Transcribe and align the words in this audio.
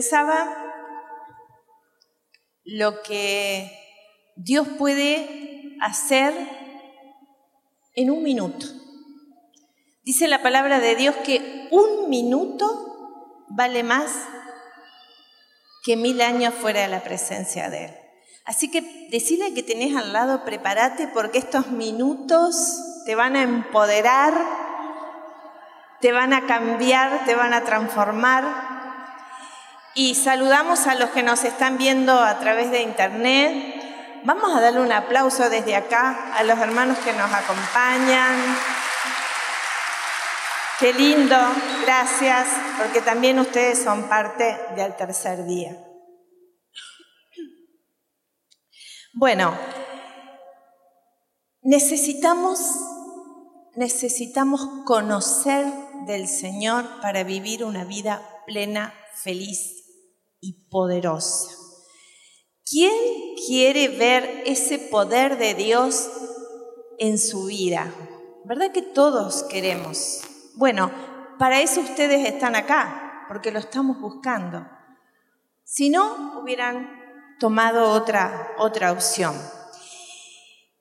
pensaba 0.00 0.48
lo 2.64 3.02
que 3.02 3.70
Dios 4.34 4.66
puede 4.78 5.76
hacer 5.82 6.32
en 7.94 8.10
un 8.10 8.22
minuto. 8.22 8.64
Dice 10.02 10.26
la 10.26 10.42
palabra 10.42 10.80
de 10.80 10.96
Dios 10.96 11.14
que 11.16 11.68
un 11.70 12.08
minuto 12.08 13.44
vale 13.50 13.82
más 13.82 14.10
que 15.84 15.96
mil 15.96 16.22
años 16.22 16.54
fuera 16.54 16.80
de 16.80 16.88
la 16.88 17.02
presencia 17.02 17.68
de 17.68 17.84
Él. 17.84 17.94
Así 18.46 18.70
que 18.70 19.08
decirle 19.10 19.52
que 19.52 19.62
tenés 19.62 19.94
al 19.94 20.14
lado, 20.14 20.46
prepárate 20.46 21.08
porque 21.08 21.36
estos 21.36 21.72
minutos 21.72 23.02
te 23.04 23.14
van 23.14 23.36
a 23.36 23.42
empoderar, 23.42 24.32
te 26.00 26.10
van 26.10 26.32
a 26.32 26.46
cambiar, 26.46 27.26
te 27.26 27.34
van 27.34 27.52
a 27.52 27.64
transformar. 27.64 28.79
Y 30.02 30.14
saludamos 30.14 30.86
a 30.86 30.94
los 30.94 31.10
que 31.10 31.22
nos 31.22 31.44
están 31.44 31.76
viendo 31.76 32.18
a 32.18 32.38
través 32.38 32.70
de 32.70 32.80
internet. 32.80 34.22
Vamos 34.24 34.56
a 34.56 34.58
darle 34.62 34.80
un 34.80 34.90
aplauso 34.90 35.50
desde 35.50 35.76
acá 35.76 36.32
a 36.34 36.42
los 36.42 36.58
hermanos 36.58 36.96
que 37.00 37.12
nos 37.12 37.30
acompañan. 37.30 38.34
Qué 40.78 40.94
lindo, 40.94 41.36
gracias, 41.82 42.48
porque 42.78 43.02
también 43.02 43.38
ustedes 43.40 43.82
son 43.82 44.08
parte 44.08 44.58
del 44.74 44.96
tercer 44.96 45.44
día. 45.44 45.76
Bueno, 49.12 49.54
necesitamos, 51.60 52.58
necesitamos 53.74 54.66
conocer 54.86 55.66
del 56.06 56.26
Señor 56.26 56.86
para 57.02 57.22
vivir 57.22 57.66
una 57.66 57.84
vida 57.84 58.26
plena, 58.46 58.94
feliz 59.12 59.79
y 60.40 60.68
poderosa. 60.68 61.50
¿Quién 62.64 62.92
quiere 63.46 63.88
ver 63.88 64.42
ese 64.46 64.78
poder 64.78 65.38
de 65.38 65.54
Dios 65.54 66.08
en 66.98 67.18
su 67.18 67.46
vida? 67.46 67.92
¿Verdad 68.44 68.72
que 68.72 68.82
todos 68.82 69.42
queremos? 69.44 70.20
Bueno, 70.54 70.90
para 71.38 71.60
eso 71.60 71.80
ustedes 71.80 72.28
están 72.28 72.54
acá, 72.54 73.26
porque 73.28 73.50
lo 73.50 73.58
estamos 73.58 74.00
buscando. 74.00 74.66
Si 75.64 75.90
no, 75.90 76.40
hubieran 76.40 77.00
tomado 77.40 77.90
otra, 77.90 78.54
otra 78.58 78.92
opción. 78.92 79.34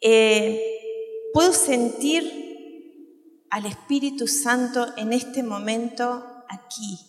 Eh, 0.02 0.62
puedo 1.34 1.54
sentir 1.54 2.50
al 3.50 3.66
Espíritu 3.66 4.28
Santo 4.28 4.96
en 4.98 5.14
este 5.14 5.42
momento 5.42 6.44
aquí, 6.50 7.00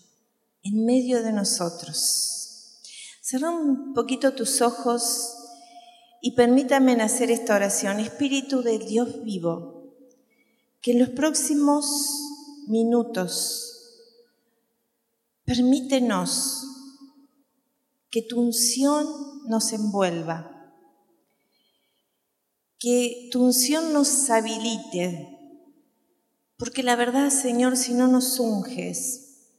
en 0.62 0.86
medio 0.86 1.22
de 1.22 1.32
nosotros. 1.32 2.39
Cierra 3.30 3.50
un 3.50 3.94
poquito 3.94 4.34
tus 4.34 4.60
ojos 4.60 5.36
y 6.20 6.32
permítame 6.32 7.00
hacer 7.00 7.30
esta 7.30 7.54
oración. 7.54 8.00
Espíritu 8.00 8.60
de 8.60 8.80
Dios 8.80 9.22
vivo, 9.22 9.94
que 10.82 10.90
en 10.90 10.98
los 10.98 11.10
próximos 11.10 11.86
minutos 12.66 14.02
permítenos 15.44 16.64
que 18.10 18.20
tu 18.22 18.40
unción 18.40 19.06
nos 19.46 19.72
envuelva, 19.72 20.74
que 22.80 23.28
tu 23.30 23.44
unción 23.44 23.92
nos 23.92 24.28
habilite, 24.28 25.38
porque 26.56 26.82
la 26.82 26.96
verdad, 26.96 27.30
Señor, 27.30 27.76
si 27.76 27.94
no 27.94 28.08
nos 28.08 28.40
unges, 28.40 29.52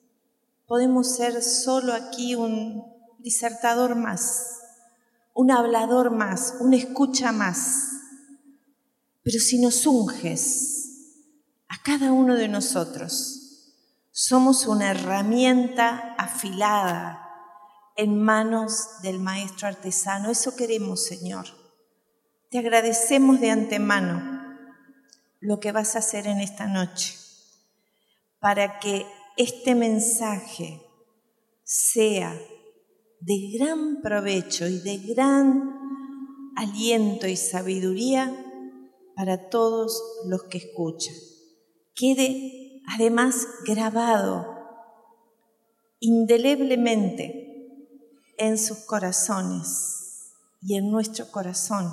podemos 0.65 1.15
ser 1.15 1.41
solo 1.41 1.93
aquí 1.93 2.35
un 2.35 2.91
disertador 3.23 3.95
más, 3.95 4.59
un 5.33 5.51
hablador 5.51 6.11
más, 6.11 6.55
un 6.59 6.73
escucha 6.73 7.31
más. 7.31 7.89
Pero 9.23 9.39
si 9.39 9.59
nos 9.59 9.85
unges 9.85 10.81
a 11.67 11.81
cada 11.83 12.11
uno 12.11 12.35
de 12.35 12.47
nosotros, 12.47 13.41
somos 14.11 14.67
una 14.67 14.91
herramienta 14.91 16.15
afilada 16.17 17.27
en 17.95 18.21
manos 18.21 19.01
del 19.01 19.19
maestro 19.19 19.67
artesano. 19.67 20.29
Eso 20.29 20.55
queremos, 20.55 21.05
Señor. 21.05 21.45
Te 22.49 22.57
agradecemos 22.59 23.39
de 23.39 23.51
antemano 23.51 24.41
lo 25.39 25.59
que 25.59 25.71
vas 25.71 25.95
a 25.95 25.99
hacer 25.99 26.27
en 26.27 26.39
esta 26.39 26.67
noche 26.67 27.17
para 28.39 28.79
que 28.79 29.05
este 29.38 29.75
mensaje 29.75 30.81
sea 31.63 32.38
de 33.21 33.51
gran 33.57 34.01
provecho 34.01 34.67
y 34.67 34.79
de 34.79 34.97
gran 34.97 35.79
aliento 36.55 37.27
y 37.27 37.37
sabiduría 37.37 38.35
para 39.15 39.49
todos 39.49 40.01
los 40.27 40.43
que 40.45 40.57
escuchan. 40.57 41.13
Quede 41.95 42.81
además 42.87 43.47
grabado 43.65 44.47
indeleblemente 45.99 47.41
en 48.37 48.57
sus 48.57 48.79
corazones 48.85 50.33
y 50.63 50.75
en 50.75 50.89
nuestro 50.89 51.29
corazón, 51.29 51.91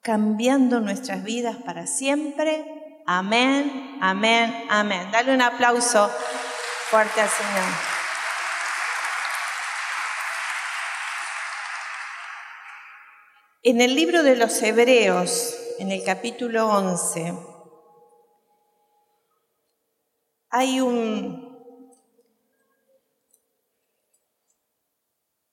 cambiando 0.00 0.80
nuestras 0.80 1.22
vidas 1.22 1.56
para 1.58 1.86
siempre. 1.86 2.64
Amén, 3.06 3.98
amén, 4.00 4.52
amén. 4.68 5.08
Dale 5.12 5.34
un 5.34 5.42
aplauso 5.42 6.08
fuerte 6.90 7.20
al 7.20 7.28
Señor. 7.28 7.91
En 13.64 13.80
el 13.80 13.94
libro 13.94 14.24
de 14.24 14.34
los 14.34 14.60
Hebreos, 14.60 15.56
en 15.78 15.92
el 15.92 16.02
capítulo 16.02 16.66
11, 16.66 17.32
hay 20.50 20.80
un, 20.80 21.52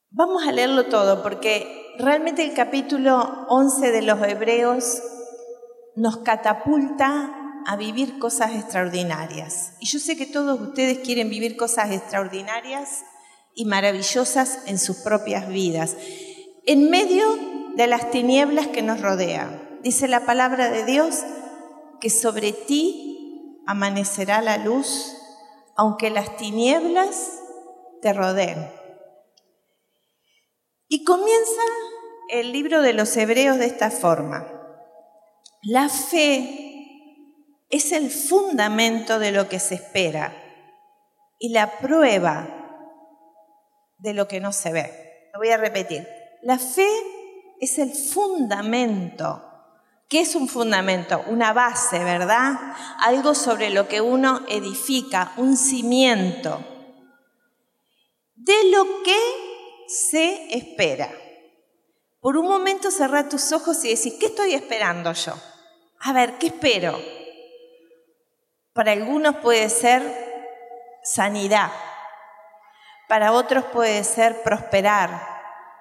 Vamos 0.10 0.42
a 0.48 0.52
leerlo 0.52 0.88
todo 0.88 1.22
porque 1.22 1.94
realmente 2.00 2.44
el 2.44 2.56
capítulo 2.56 3.46
11 3.48 3.92
de 3.92 4.02
los 4.02 4.20
Hebreos 4.24 5.04
nos 5.96 6.18
catapulta 6.18 7.62
a 7.68 7.76
vivir 7.76 8.18
cosas 8.18 8.56
extraordinarias. 8.56 9.74
Y 9.80 9.86
yo 9.86 10.00
sé 10.00 10.18
que 10.18 10.26
todos 10.26 10.60
ustedes 10.60 10.98
quieren 11.00 11.30
vivir 11.30 11.56
cosas 11.56 11.92
extraordinarias 11.92 13.04
y 13.54 13.66
maravillosas 13.66 14.64
en 14.66 14.80
sus 14.80 14.98
propias 14.98 15.48
vidas, 15.48 15.96
en 16.66 16.90
medio 16.90 17.49
de 17.76 17.88
las 17.88 18.12
tinieblas 18.12 18.68
que 18.68 18.82
nos 18.82 19.02
rodean. 19.02 19.80
Dice 19.82 20.08
la 20.08 20.26
palabra 20.26 20.70
de 20.70 20.86
Dios 20.86 21.24
que 22.00 22.10
sobre 22.10 22.52
ti 22.52 23.62
amanecerá 23.68 24.42
la 24.42 24.58
luz, 24.58 25.16
aunque 25.76 26.10
las 26.10 26.38
tinieblas 26.38 27.40
te 28.02 28.14
rodeen. 28.14 28.72
Y 30.88 31.04
comienza 31.04 31.62
el 32.30 32.52
libro 32.52 32.82
de 32.82 32.94
los 32.94 33.16
Hebreos 33.16 33.58
de 33.58 33.66
esta 33.66 33.92
forma. 33.92 34.48
La 35.62 35.90
fe 35.90 36.70
es 37.70 37.92
el 37.92 38.10
fundamento 38.10 39.20
de 39.20 39.32
lo 39.32 39.48
que 39.48 39.60
se 39.60 39.76
espera 39.76 40.34
y 41.38 41.50
la 41.50 41.78
prueba 41.80 42.48
de 44.00 44.14
lo 44.14 44.28
que 44.28 44.40
no 44.40 44.52
se 44.52 44.72
ve. 44.72 45.30
Lo 45.34 45.40
voy 45.40 45.50
a 45.50 45.58
repetir. 45.58 46.08
La 46.42 46.58
fe 46.58 46.88
es 47.60 47.78
el 47.80 47.92
fundamento. 47.94 49.46
¿Qué 50.08 50.22
es 50.22 50.36
un 50.36 50.48
fundamento? 50.48 51.24
Una 51.28 51.54
base, 51.54 52.04
¿verdad? 52.04 52.54
Algo 53.00 53.36
sobre 53.36 53.70
lo 53.70 53.88
que 53.88 54.02
uno 54.02 54.42
edifica, 54.48 55.34
un 55.38 55.56
cimiento. 55.56 56.64
De 58.36 58.72
lo 58.72 59.04
que 59.04 59.18
se 59.88 60.58
espera. 60.58 61.12
Por 62.20 62.38
un 62.38 62.48
momento 62.48 62.92
cerrar 62.92 63.30
tus 63.30 63.52
ojos 63.52 63.84
y 63.86 63.90
decir, 63.90 64.18
¿qué 64.20 64.28
estoy 64.28 64.54
esperando 64.54 65.14
yo? 65.14 65.34
A 66.02 66.14
ver, 66.14 66.38
¿qué 66.38 66.48
espero? 66.48 67.00
Para 68.74 68.94
algunos 68.94 69.38
puede 69.38 69.70
ser 69.70 70.02
sanidad, 71.04 71.72
para 73.08 73.32
otros 73.32 73.66
puede 73.66 74.04
ser 74.04 74.42
prosperar, 74.44 75.39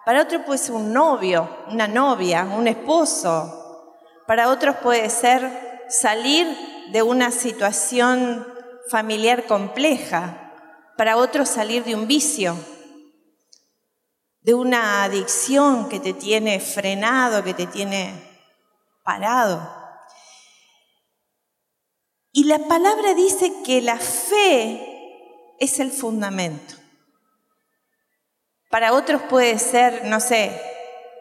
para 0.09 0.23
otros 0.23 0.41
puede 0.47 0.59
ser 0.59 0.75
un 0.75 0.91
novio, 0.91 1.67
una 1.69 1.87
novia, 1.87 2.45
un 2.45 2.67
esposo, 2.67 3.95
para 4.27 4.49
otros 4.49 4.77
puede 4.77 5.11
ser 5.11 5.85
salir 5.91 6.47
de 6.91 7.03
una 7.03 7.31
situación 7.31 8.47
familiar 8.89 9.45
compleja, 9.45 10.55
para 10.97 11.19
otros 11.19 11.51
salir 11.51 11.85
de 11.85 11.95
un 11.95 12.07
vicio, 12.07 12.57
de 14.41 14.55
una 14.55 15.05
adicción 15.05 15.91
que 15.91 16.01
te 16.01 16.15
tiene 16.15 16.59
frenado, 16.59 17.45
que 17.45 17.53
te 17.53 17.67
tiene 17.67 18.15
parado. 19.05 19.61
Y 22.33 22.45
la 22.45 22.61
palabra 22.61 23.13
dice 23.13 23.53
que 23.63 23.83
la 23.83 23.99
fe 23.99 25.55
es 25.59 25.79
el 25.79 25.93
fundamento. 25.93 26.78
Para 28.71 28.93
otros 28.93 29.23
puede 29.23 29.59
ser, 29.59 30.05
no 30.05 30.21
sé, 30.21 30.61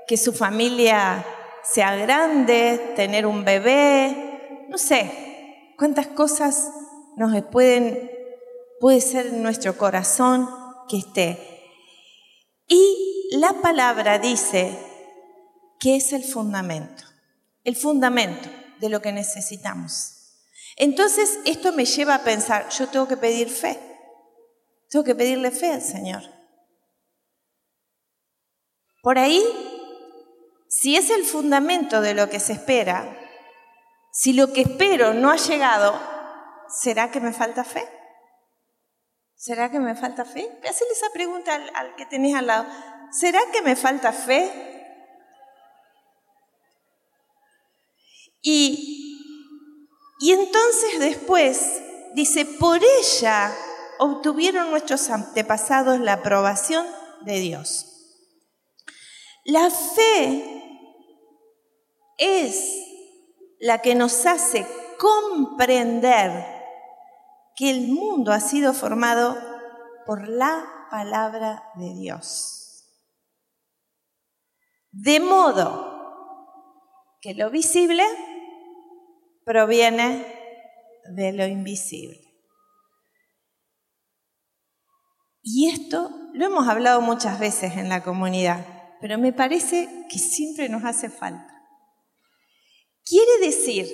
que 0.07 0.17
su 0.17 0.33
familia 0.33 1.25
sea 1.63 1.95
grande, 1.95 2.93
tener 2.95 3.25
un 3.25 3.45
bebé, 3.45 4.65
no 4.69 4.77
sé, 4.77 5.73
cuántas 5.77 6.07
cosas 6.07 6.69
nos 7.15 7.41
pueden, 7.45 8.11
puede 8.79 9.01
ser 9.01 9.33
nuestro 9.33 9.77
corazón 9.77 10.49
que 10.89 10.97
esté. 10.97 11.37
Y 12.67 13.29
la 13.31 13.53
palabra 13.61 14.19
dice 14.19 14.77
que 15.79 15.95
es 15.95 16.11
el 16.13 16.23
fundamento, 16.23 17.03
el 17.63 17.75
fundamento 17.75 18.49
de 18.79 18.89
lo 18.89 19.01
que 19.01 19.11
necesitamos. 19.11 20.13
Entonces, 20.75 21.39
esto 21.45 21.71
me 21.73 21.85
lleva 21.85 22.15
a 22.15 22.23
pensar, 22.23 22.69
yo 22.69 22.87
tengo 22.87 23.07
que 23.07 23.17
pedir 23.17 23.49
fe, 23.49 23.79
tengo 24.89 25.05
que 25.05 25.15
pedirle 25.15 25.51
fe 25.51 25.71
al 25.71 25.81
Señor. 25.81 26.36
Por 29.07 29.19
ahí, 29.19 29.41
si 30.67 30.97
es 30.97 31.09
el 31.11 31.23
fundamento 31.23 32.01
de 32.01 32.13
lo 32.13 32.29
que 32.29 32.41
se 32.41 32.51
espera, 32.51 33.17
si 34.11 34.33
lo 34.33 34.51
que 34.51 34.63
espero 34.63 35.13
no 35.13 35.31
ha 35.31 35.37
llegado, 35.37 35.97
¿será 36.67 37.09
que 37.09 37.21
me 37.21 37.31
falta 37.31 37.63
fe? 37.63 37.87
¿Será 39.33 39.71
que 39.71 39.79
me 39.79 39.95
falta 39.95 40.25
fe? 40.25 40.59
Hazle 40.61 40.87
esa 40.91 41.09
pregunta 41.13 41.55
al, 41.55 41.95
que 41.95 42.05
tenés 42.05 42.35
al 42.35 42.47
lado. 42.47 42.65
¿Será 43.13 43.39
que 43.53 43.61
me 43.61 43.77
falta 43.77 44.11
fe? 44.11 44.51
Y, 48.41 49.21
y 50.19 50.33
entonces 50.33 50.99
después 50.99 51.81
dice, 52.13 52.43
por 52.43 52.81
ella 52.83 53.55
obtuvieron 53.99 54.69
nuestros 54.69 55.09
antepasados 55.09 55.97
la 56.01 56.11
aprobación 56.11 56.85
de 57.21 57.39
Dios. 57.39 57.93
La 59.47 59.69
fe 59.69 60.43
es 62.17 62.85
la 63.61 63.81
que 63.81 63.95
nos 63.95 64.25
hace 64.25 64.67
comprender 64.99 66.43
que 67.55 67.69
el 67.69 67.87
mundo 67.87 68.33
ha 68.33 68.41
sido 68.41 68.73
formado 68.73 69.37
por 70.05 70.27
la 70.27 70.67
palabra 70.91 71.63
de 71.75 71.93
Dios. 71.93 72.91
De 74.91 75.21
modo 75.21 75.95
que 77.21 77.33
lo 77.33 77.49
visible 77.49 78.03
proviene 79.45 80.25
de 81.15 81.31
lo 81.31 81.45
invisible. 81.45 82.19
Y 85.41 85.69
esto 85.69 86.11
lo 86.33 86.45
hemos 86.47 86.67
hablado 86.67 86.99
muchas 86.99 87.39
veces 87.39 87.77
en 87.77 87.87
la 87.87 88.03
comunidad 88.03 88.76
pero 89.01 89.17
me 89.17 89.33
parece 89.33 90.05
que 90.09 90.19
siempre 90.19 90.69
nos 90.69 90.83
hace 90.83 91.09
falta. 91.09 91.53
Quiere 93.03 93.39
decir 93.39 93.87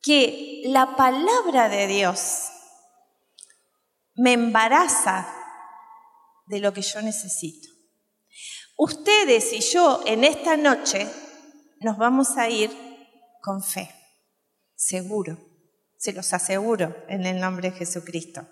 que 0.00 0.62
la 0.66 0.96
palabra 0.96 1.68
de 1.68 1.86
Dios 1.86 2.50
me 4.14 4.32
embaraza 4.32 5.26
de 6.46 6.60
lo 6.60 6.72
que 6.72 6.82
yo 6.82 7.00
necesito. 7.02 7.68
Ustedes 8.76 9.52
y 9.52 9.60
yo 9.60 10.02
en 10.06 10.24
esta 10.24 10.56
noche 10.56 11.08
nos 11.80 11.98
vamos 11.98 12.36
a 12.36 12.48
ir 12.48 12.70
con 13.40 13.62
fe, 13.62 13.90
seguro, 14.74 15.38
se 15.98 16.12
los 16.12 16.32
aseguro 16.32 16.96
en 17.08 17.26
el 17.26 17.40
nombre 17.40 17.70
de 17.70 17.76
Jesucristo. 17.76 18.46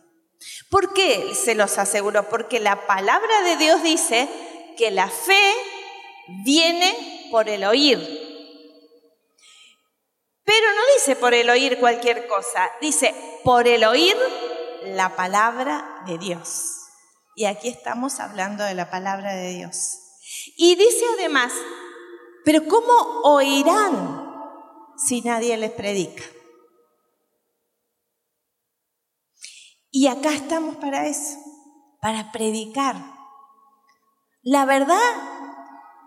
¿Por 0.70 0.92
qué 0.94 1.34
se 1.34 1.54
los 1.54 1.78
aseguro? 1.78 2.28
Porque 2.28 2.60
la 2.60 2.86
palabra 2.86 3.42
de 3.42 3.56
Dios 3.56 3.82
dice 3.82 4.28
que 4.76 4.90
la 4.90 5.08
fe 5.08 5.54
viene 6.44 7.28
por 7.30 7.48
el 7.48 7.64
oír. 7.64 7.98
Pero 10.44 10.66
no 10.74 10.80
dice 10.96 11.16
por 11.16 11.34
el 11.34 11.48
oír 11.48 11.78
cualquier 11.78 12.26
cosa, 12.26 12.70
dice 12.80 13.14
por 13.44 13.68
el 13.68 13.84
oír 13.84 14.16
la 14.84 15.14
palabra 15.14 16.02
de 16.06 16.18
Dios. 16.18 16.76
Y 17.36 17.44
aquí 17.44 17.68
estamos 17.68 18.20
hablando 18.20 18.64
de 18.64 18.74
la 18.74 18.90
palabra 18.90 19.34
de 19.34 19.54
Dios. 19.54 19.98
Y 20.56 20.74
dice 20.74 21.04
además, 21.14 21.52
pero 22.44 22.66
¿cómo 22.66 22.92
oirán 23.24 24.28
si 24.96 25.20
nadie 25.20 25.56
les 25.56 25.70
predica? 25.70 26.24
Y 29.90 30.06
acá 30.06 30.32
estamos 30.32 30.76
para 30.76 31.06
eso, 31.06 31.36
para 32.00 32.30
predicar, 32.32 32.96
la 34.42 34.64
verdad 34.64 34.98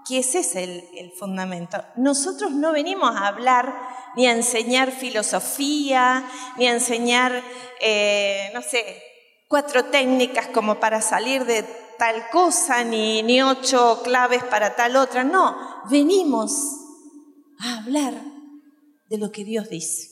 que 0.06 0.19
ese 0.19 0.39
es 0.39 0.56
el, 0.56 1.12
fundamento. 1.18 1.77
Nosotros 1.95 2.51
no 2.51 2.74
venimos 2.74 3.15
a 3.15 3.27
hablar 3.27 3.74
ni 4.15 4.27
a 4.27 4.31
enseñar 4.31 4.92
filosofía, 4.92 6.25
ni 6.57 6.68
a 6.68 6.73
enseñar, 6.73 7.42
eh, 7.80 8.52
no 8.54 8.61
sé, 8.61 9.02
cuatro 9.47 9.85
técnicas 9.85 10.47
como 10.47 10.80
para 10.80 11.02
salir 11.02 11.45
de 11.45 11.63
tal 11.97 12.30
cosa, 12.31 12.83
ni, 12.83 13.23
ni 13.23 13.42
ocho 13.42 14.02
claves 14.04 14.44
para 14.44 14.75
tal 14.75 14.95
otra. 14.95 15.23
No, 15.23 15.56
venimos 15.90 16.52
a 17.59 17.78
hablar 17.78 18.13
de 19.09 19.18
lo 19.18 19.31
que 19.31 19.45
Dios 19.45 19.69
dice. 19.69 20.09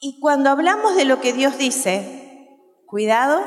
Y 0.00 0.18
cuando 0.20 0.50
hablamos 0.50 0.96
de 0.96 1.04
lo 1.04 1.20
que 1.20 1.32
Dios 1.32 1.56
dice, 1.58 2.48
cuidado, 2.86 3.42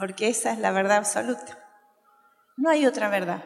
porque 0.00 0.28
esa 0.28 0.52
es 0.52 0.58
la 0.58 0.72
verdad 0.72 0.96
absoluta. 0.96 1.58
No 2.56 2.70
hay 2.70 2.86
otra 2.86 3.10
verdad. 3.10 3.44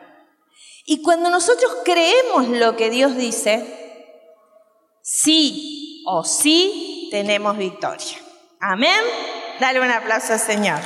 Y 0.86 1.02
cuando 1.02 1.28
nosotros 1.28 1.78
creemos 1.84 2.48
lo 2.48 2.76
que 2.76 2.90
Dios 2.90 3.16
dice, 3.16 4.14
sí 5.02 6.04
o 6.06 6.22
sí 6.22 7.08
tenemos 7.10 7.58
victoria. 7.58 8.18
Amén. 8.60 9.00
Dale 9.58 9.80
un 9.80 9.90
aplauso 9.90 10.32
al 10.32 10.38
Señor. 10.38 10.78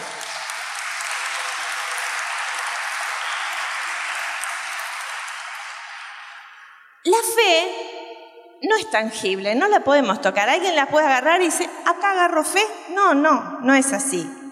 La 7.05 7.19
fe 7.35 8.59
no 8.63 8.77
es 8.77 8.91
tangible, 8.91 9.55
no 9.55 9.69
la 9.69 9.81
podemos 9.81 10.21
tocar. 10.23 10.49
Alguien 10.49 10.75
la 10.77 10.87
puede 10.87 11.07
agarrar 11.07 11.43
y 11.43 11.47
dice, 11.47 11.69
acá 11.85 12.13
agarro 12.13 12.43
fe. 12.43 12.65
No, 12.91 13.15
no, 13.15 13.61
no 13.61 13.75
es 13.75 13.93
así 13.93 14.48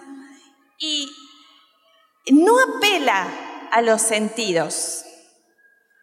y 0.77 1.09
no 2.31 2.53
apela 2.59 3.27
a 3.71 3.81
los 3.81 4.01
sentidos. 4.01 5.03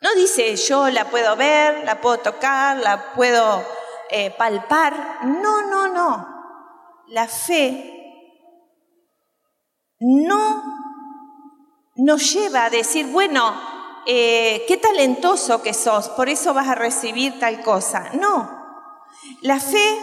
No 0.01 0.15
dice 0.15 0.55
yo 0.57 0.91
la 0.91 1.09
puedo 1.11 1.35
ver, 1.37 1.85
la 1.85 2.01
puedo 2.01 2.19
tocar, 2.19 2.77
la 2.77 3.15
puedo 3.15 3.65
eh, 4.11 4.31
palpar. 4.37 5.25
No, 5.25 5.63
no, 5.67 5.89
no. 5.89 6.29
La 7.09 7.27
fe 7.27 7.91
no 10.01 10.63
nos 11.97 12.33
lleva 12.33 12.67
a 12.67 12.71
decir, 12.71 13.07
bueno, 13.07 13.55
eh, 14.07 14.65
qué 14.69 14.77
talentoso 14.77 15.63
que 15.63 15.73
sos, 15.73 16.11
por 16.11 16.29
eso 16.29 16.53
vas 16.53 16.69
a 16.69 16.75
recibir 16.75 17.39
tal 17.39 17.63
cosa. 17.63 18.11
No. 18.15 18.63
La 19.41 19.59
fe 19.59 19.99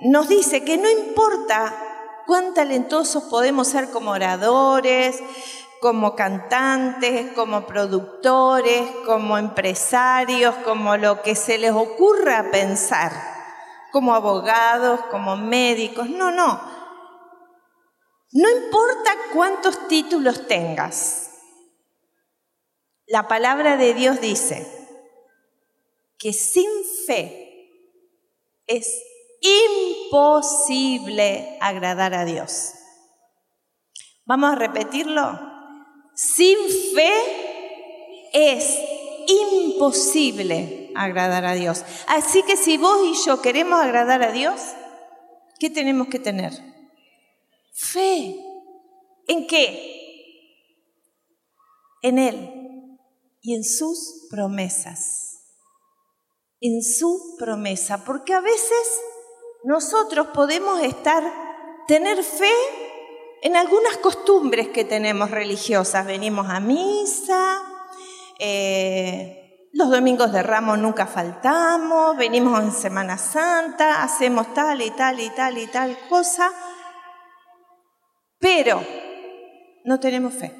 nos 0.00 0.28
dice 0.28 0.64
que 0.64 0.76
no 0.76 0.88
importa 0.88 1.89
cuán 2.30 2.54
talentosos 2.54 3.24
podemos 3.24 3.66
ser 3.66 3.90
como 3.90 4.12
oradores, 4.12 5.20
como 5.80 6.14
cantantes, 6.14 7.32
como 7.32 7.66
productores, 7.66 8.88
como 9.04 9.36
empresarios, 9.36 10.54
como 10.58 10.96
lo 10.96 11.22
que 11.22 11.34
se 11.34 11.58
les 11.58 11.72
ocurra 11.72 12.52
pensar, 12.52 13.10
como 13.90 14.14
abogados, 14.14 15.00
como 15.10 15.36
médicos. 15.36 16.08
No, 16.08 16.30
no. 16.30 16.60
No 18.30 18.48
importa 18.48 19.10
cuántos 19.32 19.88
títulos 19.88 20.46
tengas. 20.46 21.32
La 23.08 23.26
palabra 23.26 23.76
de 23.76 23.92
Dios 23.92 24.20
dice 24.20 24.70
que 26.16 26.32
sin 26.32 26.70
fe 27.08 27.66
es 28.68 29.09
imposible 29.40 31.28
agradar 31.60 32.14
a 32.14 32.24
Dios. 32.24 32.72
Vamos 34.24 34.52
a 34.52 34.56
repetirlo. 34.56 35.38
Sin 36.14 36.56
fe 36.94 37.12
es 38.32 38.78
imposible 39.26 40.92
agradar 40.94 41.44
a 41.46 41.54
Dios. 41.54 41.84
Así 42.08 42.42
que 42.42 42.56
si 42.56 42.76
vos 42.76 42.98
y 43.04 43.14
yo 43.26 43.40
queremos 43.40 43.80
agradar 43.80 44.22
a 44.22 44.32
Dios, 44.32 44.60
¿qué 45.58 45.70
tenemos 45.70 46.08
que 46.08 46.18
tener? 46.18 46.52
Fe. 47.72 48.36
¿En 49.26 49.46
qué? 49.46 49.96
En 52.02 52.18
Él 52.18 52.98
y 53.40 53.54
en 53.54 53.64
sus 53.64 54.26
promesas. 54.30 55.26
en 56.60 56.82
su 56.82 57.36
promesa, 57.38 58.04
porque 58.04 58.34
a 58.34 58.40
veces 58.40 59.00
nosotros 59.64 60.28
podemos 60.28 60.80
estar, 60.80 61.22
tener 61.86 62.22
fe 62.22 62.52
en 63.42 63.56
algunas 63.56 63.96
costumbres 63.98 64.68
que 64.68 64.84
tenemos 64.84 65.30
religiosas. 65.30 66.06
Venimos 66.06 66.48
a 66.48 66.60
misa, 66.60 67.62
eh, 68.38 69.68
los 69.72 69.90
domingos 69.90 70.32
de 70.32 70.42
ramos 70.42 70.78
nunca 70.78 71.06
faltamos, 71.06 72.16
venimos 72.16 72.58
en 72.60 72.72
Semana 72.72 73.18
Santa, 73.18 74.02
hacemos 74.02 74.52
tal 74.52 74.82
y 74.82 74.90
tal 74.90 75.20
y 75.20 75.30
tal 75.30 75.58
y 75.58 75.66
tal 75.68 75.96
cosa, 76.08 76.50
pero 78.38 78.84
no 79.84 80.00
tenemos 80.00 80.34
fe. 80.34 80.52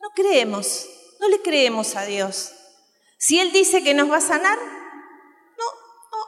No 0.00 0.10
creemos, 0.14 0.86
no 1.20 1.28
le 1.28 1.40
creemos 1.40 1.96
a 1.96 2.04
Dios. 2.04 2.52
Si 3.18 3.38
Él 3.38 3.52
dice 3.52 3.82
que 3.82 3.94
nos 3.94 4.10
va 4.10 4.16
a 4.16 4.20
sanar, 4.20 4.58
no, 4.58 5.64
no, 6.12 6.26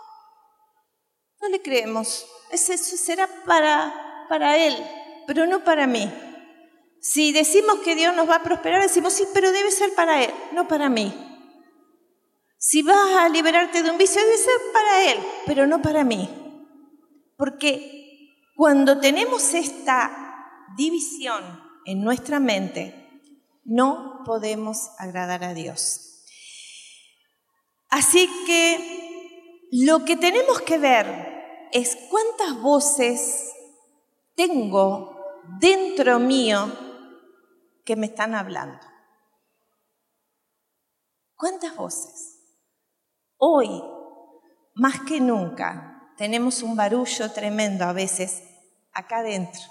no 1.45 1.51
le 1.51 1.61
creemos. 1.61 2.27
Eso 2.51 2.77
será 2.77 3.29
para, 3.45 4.27
para 4.29 4.57
Él, 4.57 4.75
pero 5.27 5.47
no 5.47 5.63
para 5.63 5.87
mí. 5.87 6.11
Si 7.01 7.33
decimos 7.33 7.81
que 7.81 7.95
Dios 7.95 8.17
nos 8.17 8.29
va 8.29 8.37
a 8.37 8.43
prosperar, 8.43 8.81
decimos, 8.81 9.13
sí, 9.13 9.25
pero 9.35 9.53
debe 9.53 9.71
ser 9.71 9.95
para 9.95 10.23
Él, 10.23 10.33
no 10.53 10.67
para 10.67 10.89
mí. 10.89 11.13
Si 12.57 12.83
vas 12.83 13.17
a 13.19 13.29
liberarte 13.29 13.83
de 13.83 13.91
un 13.91 13.99
vicio, 13.99 14.23
debe 14.23 14.39
ser 14.39 14.55
para 14.73 15.13
Él, 15.13 15.19
pero 15.45 15.67
no 15.67 15.83
para 15.83 16.03
mí. 16.03 16.31
Porque 17.37 18.51
cuando 18.57 19.01
tenemos 19.01 19.53
esta 19.53 20.71
división 20.77 21.63
en 21.85 22.03
nuestra 22.03 22.41
mente, 22.41 23.21
no 23.65 24.23
podemos 24.25 24.91
agradar 24.99 25.45
a 25.45 25.53
Dios. 25.53 26.25
Así 27.91 28.31
que 28.47 29.69
lo 29.73 30.05
que 30.07 30.17
tenemos 30.17 30.63
que 30.63 30.79
ver 30.79 31.34
es 31.75 31.99
cuántas 32.09 32.62
voces 32.62 33.52
tengo 34.37 35.21
dentro 35.59 36.21
mío 36.21 36.73
que 37.85 37.97
me 37.97 38.07
están 38.07 38.37
hablando. 38.37 38.78
¿Cuántas 41.35 41.75
voces? 41.75 42.38
Hoy, 43.38 43.83
más 44.75 45.00
que 45.00 45.21
nunca, 45.21 46.14
tenemos 46.16 46.62
un 46.62 46.76
barullo 46.76 47.33
tremendo 47.33 47.85
a 47.85 47.93
veces 47.93 48.45
acá 48.93 49.19
adentro. 49.19 49.64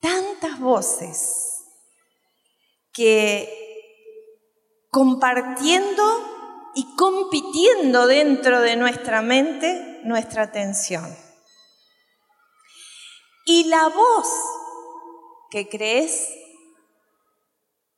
Tantas 0.00 0.60
voces 0.60 1.64
que 2.92 3.48
compartiendo 4.90 6.31
y 6.74 6.96
compitiendo 6.96 8.06
dentro 8.06 8.60
de 8.60 8.76
nuestra 8.76 9.22
mente 9.22 10.00
nuestra 10.04 10.42
atención. 10.42 11.14
Y 13.44 13.64
la 13.64 13.88
voz 13.88 14.28
que 15.50 15.68
crees 15.68 16.28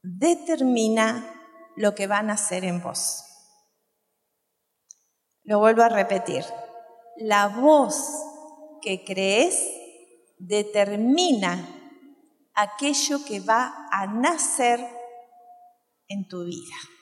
determina 0.03 1.31
lo 1.77 1.95
que 1.95 2.07
van 2.07 2.31
a 2.31 2.35
hacer 2.35 2.65
en 2.65 2.83
vos. 2.83 3.25
Lo 5.45 5.59
vuelvo 5.59 5.83
a 5.83 5.89
repetir. 5.89 6.45
La 7.17 7.49
voz 7.49 7.95
que 8.83 9.05
crees 9.05 9.63
determina 10.39 11.69
aquello 12.55 13.25
que 13.25 13.41
va 13.41 13.89
a 13.91 14.07
nacer 14.07 14.81
en 16.09 16.29
tu 16.29 16.45
vida. 16.45 16.94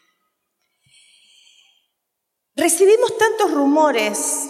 Recibimos 2.54 3.16
tantos 3.16 3.50
rumores 3.52 4.48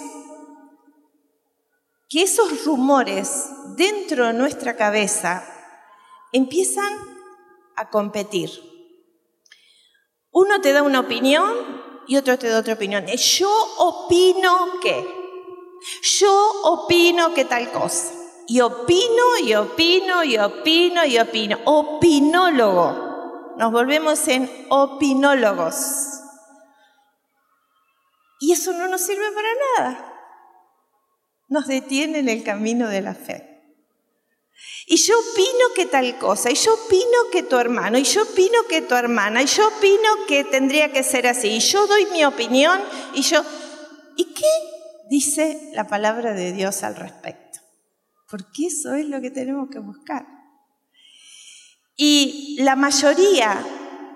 que 2.08 2.22
esos 2.22 2.64
rumores 2.64 3.46
dentro 3.76 4.26
de 4.26 4.32
nuestra 4.32 4.76
cabeza 4.76 5.44
empiezan 6.32 6.92
a 7.76 7.90
competir. 7.90 8.50
Uno 10.30 10.60
te 10.60 10.72
da 10.72 10.82
una 10.82 11.00
opinión 11.00 11.54
y 12.06 12.16
otro 12.16 12.38
te 12.38 12.48
da 12.48 12.58
otra 12.58 12.74
opinión. 12.74 13.06
Yo 13.06 13.50
opino 13.78 14.80
que, 14.80 15.06
yo 16.02 16.52
opino 16.64 17.32
que 17.34 17.44
tal 17.44 17.70
cosa. 17.70 18.14
Y 18.48 18.60
opino, 18.60 19.38
y 19.42 19.54
opino, 19.54 20.24
y 20.24 20.36
opino, 20.36 21.04
y 21.06 21.18
opino. 21.18 21.58
Opinólogo 21.64 23.12
nos 23.56 23.70
volvemos 23.70 24.26
en 24.28 24.50
opinólogos. 24.70 26.21
Y 28.42 28.50
eso 28.50 28.72
no 28.72 28.88
nos 28.88 29.02
sirve 29.02 29.30
para 29.30 29.48
nada. 29.78 30.14
Nos 31.46 31.68
detiene 31.68 32.18
en 32.18 32.28
el 32.28 32.42
camino 32.42 32.88
de 32.88 33.00
la 33.00 33.14
fe. 33.14 33.76
Y 34.88 34.96
yo 34.96 35.14
opino 35.16 35.74
que 35.76 35.86
tal 35.86 36.18
cosa, 36.18 36.50
y 36.50 36.56
yo 36.56 36.74
opino 36.74 37.30
que 37.30 37.44
tu 37.44 37.56
hermano, 37.56 37.98
y 37.98 38.02
yo 38.02 38.24
opino 38.24 38.64
que 38.68 38.82
tu 38.82 38.96
hermana, 38.96 39.44
y 39.44 39.46
yo 39.46 39.68
opino 39.68 40.26
que 40.26 40.42
tendría 40.42 40.92
que 40.92 41.04
ser 41.04 41.28
así, 41.28 41.50
y 41.50 41.60
yo 41.60 41.86
doy 41.86 42.06
mi 42.06 42.24
opinión, 42.24 42.80
y 43.14 43.22
yo... 43.22 43.44
¿Y 44.16 44.34
qué 44.34 44.50
dice 45.08 45.70
la 45.74 45.86
palabra 45.86 46.32
de 46.32 46.52
Dios 46.52 46.82
al 46.82 46.96
respecto? 46.96 47.60
Porque 48.28 48.66
eso 48.66 48.94
es 48.94 49.06
lo 49.06 49.20
que 49.20 49.30
tenemos 49.30 49.68
que 49.70 49.78
buscar. 49.78 50.26
Y 51.94 52.56
la 52.58 52.74
mayoría 52.74 53.64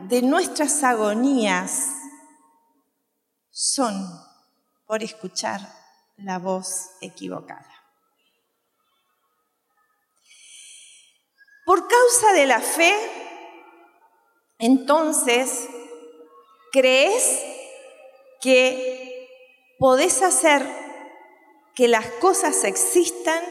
de 0.01 0.23
nuestras 0.23 0.83
agonías 0.83 1.96
son 3.59 4.07
por 4.87 5.03
escuchar 5.03 5.63
la 6.19 6.39
voz 6.39 6.91
equivocada. 7.01 7.73
Por 11.65 11.89
causa 11.89 12.35
de 12.35 12.45
la 12.45 12.61
fe, 12.61 12.95
entonces, 14.59 15.71
crees 16.71 17.41
que 18.43 19.27
podés 19.79 20.21
hacer 20.21 20.69
que 21.75 21.89
las 21.89 22.05
cosas 22.21 22.63
existan 22.65 23.43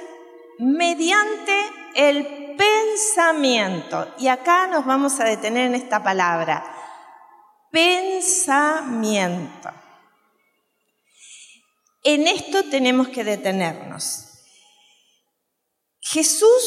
mediante 0.59 1.59
el 1.95 2.55
pensamiento. 2.55 4.13
Y 4.19 4.27
acá 4.27 4.67
nos 4.67 4.85
vamos 4.85 5.19
a 5.19 5.23
detener 5.23 5.65
en 5.65 5.73
esta 5.73 6.03
palabra. 6.03 6.63
Pensamiento. 7.71 9.71
En 12.05 12.27
esto 12.27 12.63
tenemos 12.65 13.07
que 13.07 13.23
detenernos. 13.23 14.25
Jesús 15.99 16.63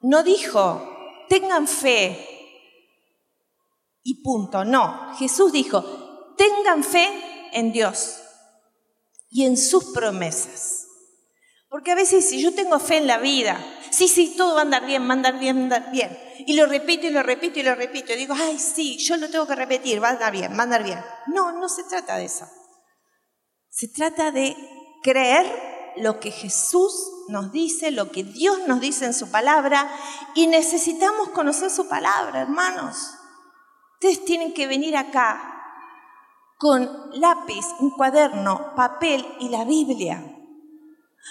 no 0.00 0.22
dijo, 0.22 0.82
tengan 1.28 1.68
fe 1.68 2.26
y 4.02 4.22
punto. 4.22 4.64
No, 4.64 5.14
Jesús 5.18 5.52
dijo, 5.52 6.34
tengan 6.38 6.82
fe 6.82 7.06
en 7.52 7.70
Dios 7.70 8.22
y 9.28 9.44
en 9.44 9.58
sus 9.58 9.92
promesas. 9.92 10.86
Porque 11.68 11.92
a 11.92 11.96
veces 11.96 12.26
si 12.26 12.40
yo 12.40 12.54
tengo 12.54 12.78
fe 12.78 12.96
en 12.96 13.06
la 13.06 13.18
vida, 13.18 13.62
sí, 13.90 14.08
sí, 14.08 14.36
todo 14.38 14.54
va 14.54 14.60
a 14.60 14.64
andar 14.64 14.86
bien, 14.86 15.02
va 15.02 15.10
a 15.10 15.12
andar 15.12 15.38
bien, 15.38 15.56
va 15.56 15.60
a 15.60 15.64
andar 15.64 15.92
bien. 15.92 16.18
Y 16.46 16.54
lo 16.54 16.64
repito 16.64 17.06
y 17.06 17.10
lo 17.10 17.22
repito 17.22 17.58
y 17.58 17.62
lo 17.62 17.74
repito. 17.74 18.14
Y 18.14 18.16
digo, 18.16 18.34
ay, 18.34 18.58
sí, 18.58 18.96
yo 18.96 19.18
lo 19.18 19.28
tengo 19.28 19.46
que 19.46 19.54
repetir, 19.54 20.02
va 20.02 20.08
a 20.08 20.12
andar 20.12 20.32
bien, 20.32 20.54
va 20.54 20.60
a 20.60 20.62
andar 20.62 20.82
bien. 20.82 20.98
No, 21.26 21.52
no 21.52 21.68
se 21.68 21.84
trata 21.84 22.16
de 22.16 22.24
eso. 22.24 22.48
Se 23.70 23.88
trata 23.88 24.30
de 24.30 24.56
creer 25.02 25.94
lo 25.96 26.20
que 26.20 26.30
Jesús 26.30 27.10
nos 27.28 27.52
dice, 27.52 27.90
lo 27.90 28.10
que 28.10 28.24
Dios 28.24 28.58
nos 28.66 28.80
dice 28.80 29.06
en 29.06 29.14
su 29.14 29.30
palabra. 29.30 29.90
Y 30.34 30.46
necesitamos 30.46 31.30
conocer 31.30 31.70
su 31.70 31.88
palabra, 31.88 32.42
hermanos. 32.42 33.14
Ustedes 33.94 34.24
tienen 34.24 34.52
que 34.52 34.66
venir 34.66 34.96
acá 34.96 35.56
con 36.58 37.10
lápiz, 37.14 37.64
un 37.78 37.90
cuaderno, 37.90 38.74
papel 38.74 39.26
y 39.40 39.48
la 39.48 39.64
Biblia 39.64 40.36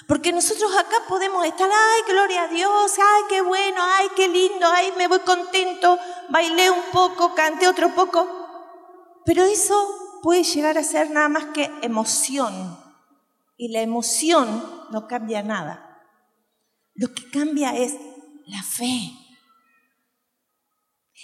porque 0.07 0.31
nosotros 0.31 0.71
acá 0.75 0.97
podemos 1.07 1.45
estar, 1.45 1.69
ay, 1.69 2.01
gloria 2.07 2.43
a 2.43 2.47
Dios, 2.47 2.93
ay, 2.97 3.23
qué 3.27 3.41
bueno, 3.41 3.81
ay, 3.81 4.07
qué 4.15 4.27
lindo, 4.27 4.65
ay, 4.67 4.93
me 4.97 5.07
voy 5.07 5.19
contento, 5.19 5.99
bailé 6.29 6.71
un 6.71 6.83
poco, 6.91 7.35
canté 7.35 7.67
otro 7.67 7.93
poco. 7.93 8.27
Pero 9.25 9.43
eso 9.43 9.98
puede 10.21 10.43
llegar 10.43 10.77
a 10.77 10.83
ser 10.83 11.09
nada 11.11 11.29
más 11.29 11.45
que 11.53 11.71
emoción. 11.81 12.77
Y 13.57 13.69
la 13.69 13.81
emoción 13.81 14.63
no 14.91 15.07
cambia 15.07 15.43
nada. 15.43 16.05
Lo 16.93 17.13
que 17.13 17.29
cambia 17.29 17.75
es 17.75 17.95
la 18.45 18.63
fe. 18.63 19.11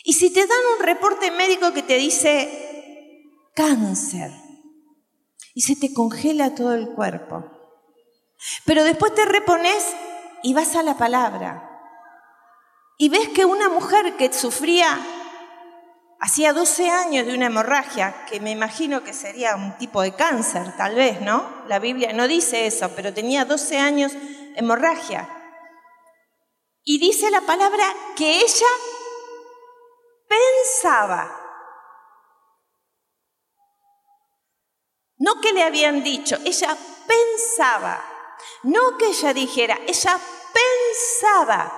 Y 0.03 0.13
si 0.13 0.31
te 0.31 0.41
dan 0.45 0.59
un 0.77 0.85
reporte 0.85 1.31
médico 1.31 1.73
que 1.73 1.83
te 1.83 1.97
dice 1.97 3.23
cáncer 3.55 4.31
y 5.53 5.61
se 5.61 5.75
te 5.75 5.93
congela 5.93 6.53
todo 6.53 6.73
el 6.73 6.89
cuerpo, 6.89 7.45
pero 8.65 8.83
después 8.83 9.15
te 9.15 9.25
repones 9.25 9.95
y 10.43 10.53
vas 10.53 10.75
a 10.75 10.83
la 10.83 10.97
palabra. 10.97 11.71
Y 12.97 13.09
ves 13.09 13.29
que 13.29 13.45
una 13.45 13.69
mujer 13.69 14.15
que 14.17 14.31
sufría 14.31 14.99
Hacía 16.25 16.53
12 16.53 16.89
años 16.89 17.27
de 17.27 17.36
una 17.36 17.46
hemorragia, 17.46 18.25
que 18.25 18.39
me 18.39 18.50
imagino 18.50 19.03
que 19.03 19.13
sería 19.13 19.55
un 19.55 19.77
tipo 19.77 20.01
de 20.01 20.15
cáncer, 20.15 20.75
tal 20.75 20.96
vez, 20.96 21.22
¿no? 21.22 21.48
La 21.67 21.77
Biblia 21.77 22.13
no 22.13 22.27
dice 22.27 22.65
eso, 22.65 22.89
pero 22.96 23.13
tenía 23.13 23.46
12 23.46 23.77
años 23.77 24.12
hemorragia. 24.55 25.29
Y 26.84 26.98
dice 26.98 27.29
la 27.29 27.41
palabra 27.41 27.86
que 28.15 28.39
ella 28.39 28.65
pensaba, 30.27 31.32
no 35.17 35.39
que 35.39 35.53
le 35.53 35.62
habían 35.62 36.01
dicho, 36.01 36.38
ella 36.44 36.75
pensaba, 37.05 38.03
no 38.63 38.98
que 38.98 39.10
ella 39.10 39.32
dijera, 39.32 39.77
ella 39.86 40.20
pensaba, 40.55 41.72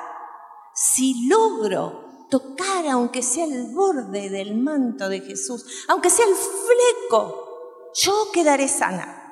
si 0.73 1.27
logro 1.27 2.06
tocar, 2.29 2.87
aunque 2.87 3.21
sea 3.21 3.45
el 3.45 3.73
borde 3.73 4.29
del 4.29 4.55
manto 4.55 5.09
de 5.09 5.21
Jesús, 5.21 5.65
aunque 5.87 6.09
sea 6.09 6.25
el 6.25 6.35
fleco, 6.35 7.91
yo 7.93 8.31
quedaré 8.33 8.67
sana. 8.67 9.23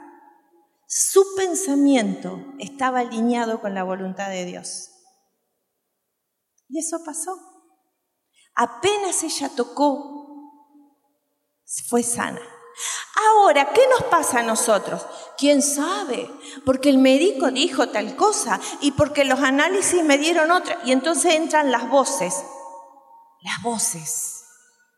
Su 0.88 1.36
pensamiento 1.36 2.40
estaba 2.60 3.00
alineado 3.00 3.60
con 3.62 3.74
la 3.74 3.84
voluntad 3.84 4.30
de 4.30 4.46
Dios. 4.46 4.92
Y 6.70 6.80
eso 6.80 7.04
pasó. 7.04 7.38
Apenas 8.56 9.24
ella 9.24 9.50
tocó, 9.50 10.52
fue 11.90 12.04
sana. 12.04 12.42
Ahora, 13.16 13.72
¿qué 13.74 13.82
nos 13.88 14.04
pasa 14.10 14.40
a 14.40 14.44
nosotros? 14.44 15.06
¿Quién 15.38 15.62
sabe? 15.62 16.30
Porque 16.66 16.90
el 16.90 16.98
médico 16.98 17.50
dijo 17.52 17.90
tal 17.90 18.16
cosa 18.16 18.60
y 18.82 18.92
porque 18.92 19.24
los 19.24 19.40
análisis 19.40 20.04
me 20.04 20.18
dieron 20.18 20.52
otra. 20.52 20.80
Y 20.86 20.92
entonces 20.92 21.36
entran 21.36 21.72
las 21.72 21.90
voces 21.90 22.34
las 23.46 23.62
voces, 23.62 24.44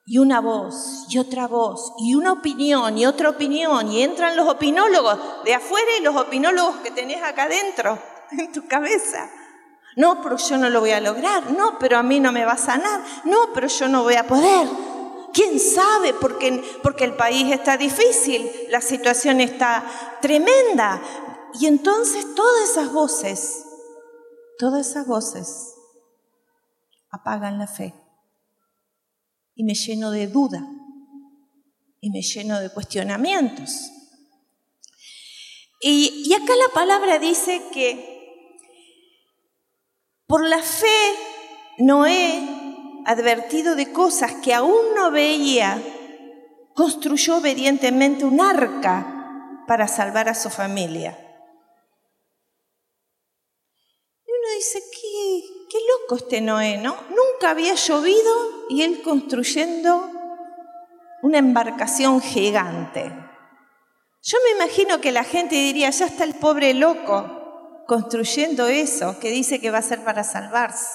y 0.05 0.19
una 0.19 0.39
voz, 0.39 1.05
y 1.09 1.17
otra 1.17 1.47
voz, 1.47 1.91
y 1.99 2.15
una 2.15 2.31
opinión, 2.31 2.97
y 2.97 3.05
otra 3.05 3.29
opinión, 3.29 3.91
y 3.91 4.03
entran 4.03 4.37
los 4.37 4.47
opinólogos 4.47 5.19
de 5.43 5.53
afuera 5.53 5.87
y 5.99 6.03
los 6.03 6.15
opinólogos 6.15 6.77
que 6.77 6.91
tenés 6.91 7.21
acá 7.21 7.43
adentro, 7.43 7.99
en 8.31 8.51
tu 8.53 8.65
cabeza. 8.65 9.29
No, 9.97 10.21
pero 10.21 10.37
yo 10.37 10.57
no 10.57 10.69
lo 10.69 10.79
voy 10.79 10.91
a 10.91 11.01
lograr, 11.01 11.51
no, 11.51 11.77
pero 11.77 11.97
a 11.97 12.03
mí 12.03 12.21
no 12.21 12.31
me 12.31 12.45
va 12.45 12.53
a 12.53 12.57
sanar, 12.57 13.01
no, 13.25 13.51
pero 13.53 13.67
yo 13.67 13.89
no 13.89 14.03
voy 14.03 14.15
a 14.15 14.25
poder. 14.25 14.67
¿Quién 15.33 15.59
sabe? 15.59 16.13
Porque, 16.13 16.63
porque 16.81 17.03
el 17.03 17.15
país 17.15 17.51
está 17.51 17.75
difícil, 17.75 18.49
la 18.69 18.79
situación 18.79 19.41
está 19.41 19.83
tremenda. 20.21 21.01
Y 21.59 21.65
entonces 21.65 22.33
todas 22.33 22.69
esas 22.69 22.93
voces, 22.93 23.65
todas 24.57 24.87
esas 24.87 25.05
voces 25.05 25.73
apagan 27.11 27.57
la 27.57 27.67
fe 27.67 27.93
y 29.57 29.63
me 29.63 29.73
lleno 29.73 30.11
de 30.11 30.27
duda 30.27 30.65
y 31.99 32.11
me 32.11 32.21
lleno 32.21 32.59
de 32.59 32.69
cuestionamientos. 32.69 33.91
Y, 35.81 36.31
acá 36.33 36.55
la 36.55 36.73
palabra 36.73 37.19
dice 37.19 37.61
que 37.73 38.15
por 40.27 40.45
la 40.45 40.61
fe 40.61 41.15
Noé, 41.79 42.39
advertido 43.05 43.75
de 43.75 43.91
cosas 43.91 44.33
que 44.43 44.53
aún 44.53 44.93
no 44.95 45.11
veía, 45.11 45.81
construyó 46.75 47.37
obedientemente 47.37 48.25
un 48.25 48.41
arca 48.41 49.63
para 49.67 49.87
salvar 49.87 50.29
a 50.29 50.35
su 50.35 50.49
familia. 50.49 51.17
Y 54.25 54.29
uno 54.29 54.55
dice, 54.55 54.81
¿qué, 54.91 55.56
qué 55.69 55.77
loco 56.01 56.15
este 56.15 56.41
Noé, 56.41 56.77
¿no? 56.77 56.95
Nunca 57.09 57.51
había 57.51 57.75
llovido 57.75 58.33
y 58.69 58.83
él 58.83 59.01
construyendo 59.01 60.11
una 61.21 61.39
embarcación 61.39 62.21
gigante. 62.21 63.11
Yo 64.21 64.37
me 64.43 64.63
imagino 64.63 64.99
que 64.99 65.11
la 65.11 65.23
gente 65.23 65.55
diría, 65.55 65.89
ya 65.89 66.05
está 66.05 66.23
el 66.23 66.35
pobre 66.35 66.73
loco 66.73 67.83
construyendo 67.87 68.67
eso, 68.67 69.17
que 69.19 69.29
dice 69.29 69.61
que 69.61 69.71
va 69.71 69.79
a 69.79 69.81
ser 69.81 70.03
para 70.03 70.23
salvarse. 70.23 70.87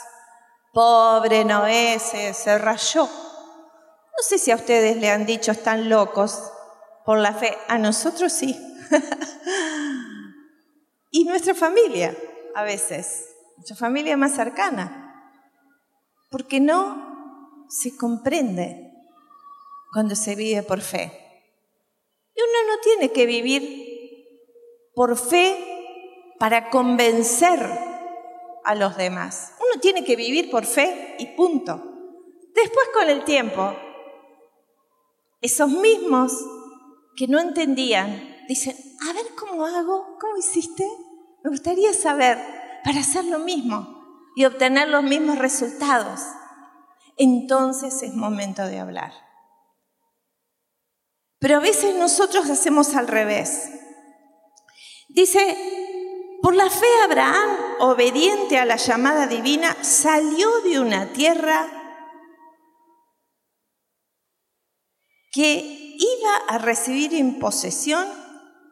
Pobre 0.73 1.45
Noé, 1.45 1.99
se, 1.99 2.35
se 2.35 2.59
rayó. 2.59 3.05
No 3.05 4.23
sé 4.23 4.39
si 4.39 4.51
a 4.51 4.57
ustedes 4.57 4.97
le 4.99 5.11
han 5.11 5.27
dicho, 5.27 5.53
están 5.53 5.89
locos 5.89 6.53
por 7.05 7.19
la 7.19 7.33
fe. 7.33 7.57
A 7.69 7.79
nosotros 7.79 8.33
sí. 8.33 8.59
y 11.11 11.25
nuestra 11.25 11.55
familia, 11.55 12.17
a 12.55 12.65
veces 12.65 13.32
su 13.65 13.75
familia 13.75 14.17
más 14.17 14.35
cercana, 14.35 15.39
porque 16.31 16.61
no 16.61 17.67
se 17.69 17.97
comprende 17.97 18.93
cuando 19.93 20.15
se 20.15 20.35
vive 20.35 20.63
por 20.63 20.81
fe. 20.81 21.13
Y 22.35 22.41
uno 22.41 22.75
no 22.75 22.81
tiene 22.83 23.13
que 23.13 23.27
vivir 23.27 23.93
por 24.95 25.17
fe 25.17 26.35
para 26.39 26.71
convencer 26.71 27.61
a 28.65 28.75
los 28.75 28.97
demás. 28.97 29.55
Uno 29.61 29.81
tiene 29.81 30.05
que 30.05 30.17
vivir 30.17 30.51
por 30.51 30.65
fe 30.65 31.17
y 31.19 31.27
punto. 31.37 31.83
Después 32.55 32.89
con 32.93 33.09
el 33.09 33.25
tiempo, 33.25 33.75
esos 35.41 35.71
mismos 35.71 36.33
que 37.17 37.29
no 37.29 37.41
entendían, 37.41 38.45
dicen, 38.49 38.77
a 39.09 39.13
ver 39.13 39.27
cómo 39.39 39.65
hago, 39.67 40.17
cómo 40.21 40.37
hiciste, 40.37 40.87
me 41.43 41.51
gustaría 41.51 41.93
saber 41.93 42.39
para 42.85 43.01
hacer 43.01 43.25
lo 43.25 43.39
mismo 43.39 44.31
y 44.35 44.45
obtener 44.45 44.89
los 44.89 45.03
mismos 45.03 45.39
resultados. 45.39 46.21
Entonces 47.17 48.03
es 48.03 48.15
momento 48.15 48.67
de 48.67 48.81
hablar. 48.81 49.13
Pero 51.39 51.57
a 51.57 51.61
veces 51.61 51.95
nosotros 51.97 52.49
hacemos 52.49 52.95
al 52.95 53.09
revés. 53.09 53.69
Dice, 55.09 55.57
por 56.41 56.55
la 56.55 56.71
fe 56.71 56.87
Abraham, 57.05 57.51
obediente 57.81 58.59
a 58.59 58.65
la 58.65 58.77
llamada 58.77 59.27
divina, 59.27 59.77
salió 59.83 60.61
de 60.61 60.81
una 60.81 61.13
tierra 61.13 61.69
que 65.33 65.97
iba 65.99 66.37
a 66.49 66.59
recibir 66.59 67.15
en 67.15 67.39
posesión 67.39 68.07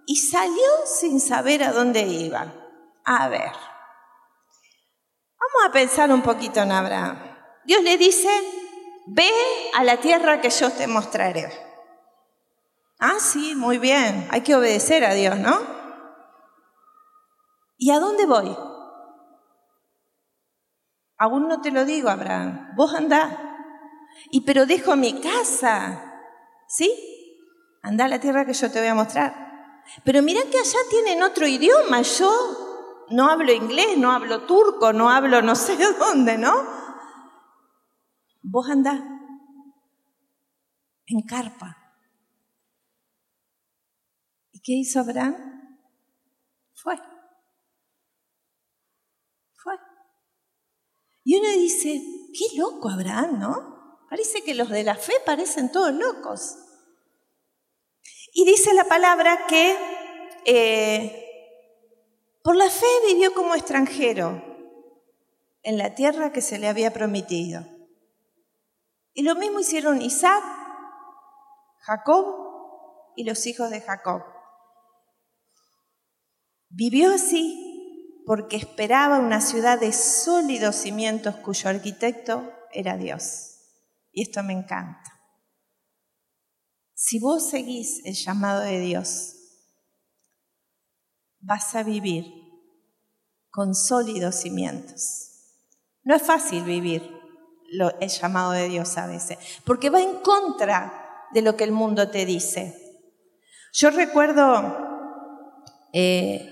y 0.07 0.17
salió 0.17 0.71
sin 0.85 1.21
saber 1.21 1.63
a 1.63 1.73
dónde 1.73 2.03
iba. 2.03 2.53
A 3.05 3.29
ver, 3.29 3.53
Vamos 5.53 5.69
a 5.69 5.73
pensar 5.73 6.13
un 6.13 6.23
poquito 6.23 6.61
en 6.61 6.73
Abraham. 6.73 7.19
Dios 7.65 7.83
le 7.83 7.99
dice, 7.99 8.29
ve 9.07 9.31
a 9.75 9.85
la 9.85 9.97
tierra 9.99 10.41
que 10.41 10.51
yo 10.51 10.71
te 10.71 10.87
mostraré. 10.87 11.51
Ah, 12.99 13.19
sí, 13.19 13.55
muy 13.57 13.79
bien, 13.79 14.29
hay 14.31 14.43
que 14.43 14.55
obedecer 14.55 15.05
a 15.05 15.15
Dios, 15.15 15.39
¿no? 15.39 15.59
¿Y 17.79 17.91
a 17.91 17.99
dónde 17.99 18.27
voy? 18.27 18.57
Aún 21.17 21.49
no 21.49 21.61
te 21.61 21.71
lo 21.71 21.85
digo, 21.85 22.11
Abraham. 22.11 22.75
Vos 22.77 22.95
andá. 22.95 23.57
Y 24.31 24.43
pero 24.43 24.67
dejo 24.67 24.97
mi 24.97 25.21
casa. 25.21 26.23
¿Sí? 26.69 26.93
Anda 27.83 28.05
a 28.05 28.09
la 28.09 28.21
tierra 28.21 28.45
que 28.45 28.53
yo 28.53 28.71
te 28.71 28.79
voy 28.79 28.89
a 28.89 28.95
mostrar. 28.95 29.83
Pero 30.05 30.23
mira 30.23 30.43
que 30.51 30.59
allá 30.59 30.79
tienen 30.91 31.23
otro 31.23 31.47
idioma. 31.47 32.03
Yo 32.03 32.60
no 33.11 33.29
hablo 33.29 33.53
inglés, 33.53 33.99
no 33.99 34.13
hablo 34.13 34.47
turco, 34.47 34.93
no 34.93 35.11
hablo 35.11 35.43
no 35.43 35.55
sé 35.55 35.77
dónde, 35.99 36.39
¿no? 36.39 36.53
Vos 38.43 38.69
andás 38.71 39.01
en 41.07 41.21
carpa. 41.23 41.77
¿Y 44.53 44.61
qué 44.61 44.73
hizo 44.73 45.01
Abraham? 45.01 45.37
Fue. 46.75 46.97
Fue. 49.55 49.75
Y 51.25 51.37
uno 51.37 51.49
dice, 51.51 52.01
qué 52.33 52.57
loco 52.59 52.89
Abraham, 52.89 53.39
¿no? 53.39 54.07
Parece 54.09 54.43
que 54.43 54.55
los 54.55 54.69
de 54.71 54.85
la 54.85 54.95
fe 54.95 55.15
parecen 55.27 55.71
todos 55.71 55.93
locos. 55.93 56.57
Y 58.33 58.45
dice 58.45 58.73
la 58.75 58.85
palabra 58.85 59.47
que 59.47 59.77
eh, 60.45 61.30
por 62.43 62.57
la 62.57 62.71
fe 62.71 62.87
vivió 63.09 63.35
como 63.35 63.55
extranjero 63.55 64.43
en 65.63 65.79
la 65.79 65.95
tierra 65.95 66.33
que 66.33 66.41
se 66.41 66.59
le 66.59 66.69
había 66.69 66.93
prometido. 66.93 67.67
Y 69.13 69.23
lo 69.23 69.35
mismo 69.35 69.61
hicieron 69.61 70.01
Isaac, 70.01 70.43
Jacob 71.81 72.25
y 73.17 73.25
los 73.25 73.47
hijos 73.47 73.71
de 73.71 73.81
Jacob. 73.81 74.23
Vivió 76.69 77.13
así 77.13 78.23
porque 78.25 78.57
esperaba 78.57 79.19
una 79.19 79.41
ciudad 79.41 79.81
de 79.81 79.93
sólidos 79.93 80.77
cimientos 80.77 81.37
cuyo 81.37 81.69
arquitecto 81.69 82.53
era 82.73 82.97
Dios. 82.97 83.57
Y 84.13 84.23
esto 84.23 84.43
me 84.43 84.53
encanta. 84.53 85.03
Si 86.95 87.19
vos 87.19 87.51
seguís 87.51 88.05
el 88.05 88.15
llamado 88.15 88.61
de 88.61 88.79
Dios, 88.79 89.40
vas 91.41 91.75
a 91.75 91.83
vivir 91.83 92.27
con 93.51 93.75
sólidos 93.75 94.37
cimientos. 94.37 95.31
No 96.03 96.15
es 96.15 96.23
fácil 96.23 96.65
vivir 96.65 97.21
el 98.01 98.09
llamado 98.09 98.53
de 98.53 98.69
Dios 98.69 98.97
a 98.99 99.07
veces, 99.07 99.39
porque 99.65 99.91
va 99.91 100.01
en 100.01 100.19
contra 100.21 101.29
de 101.33 101.43
lo 101.43 101.57
que 101.57 101.65
el 101.65 101.73
mundo 101.73 102.11
te 102.11 102.25
dice. 102.27 102.77
Yo 103.73 103.91
recuerdo 103.91 104.89
eh, 105.93 106.51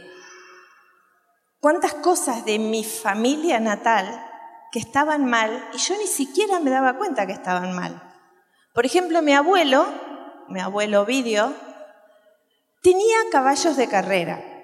cuántas 1.61 1.95
cosas 1.95 2.45
de 2.45 2.59
mi 2.59 2.85
familia 2.85 3.59
natal 3.59 4.25
que 4.71 4.79
estaban 4.79 5.25
mal 5.25 5.69
y 5.73 5.79
yo 5.79 5.97
ni 5.97 6.07
siquiera 6.07 6.61
me 6.61 6.71
daba 6.71 6.99
cuenta 6.99 7.27
que 7.27 7.33
estaban 7.33 7.75
mal. 7.75 8.03
Por 8.75 8.87
ejemplo, 8.87 9.23
mi 9.23 9.35
abuelo, 9.35 9.87
mi 10.49 10.61
abuelo 10.61 11.03
Ovidio, 11.03 11.53
tenía 12.83 13.17
caballos 13.33 13.77
de 13.77 13.89
carrera. 13.89 14.58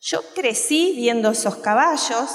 Yo 0.00 0.20
crecí 0.34 0.94
viendo 0.96 1.30
esos 1.30 1.56
caballos, 1.56 2.30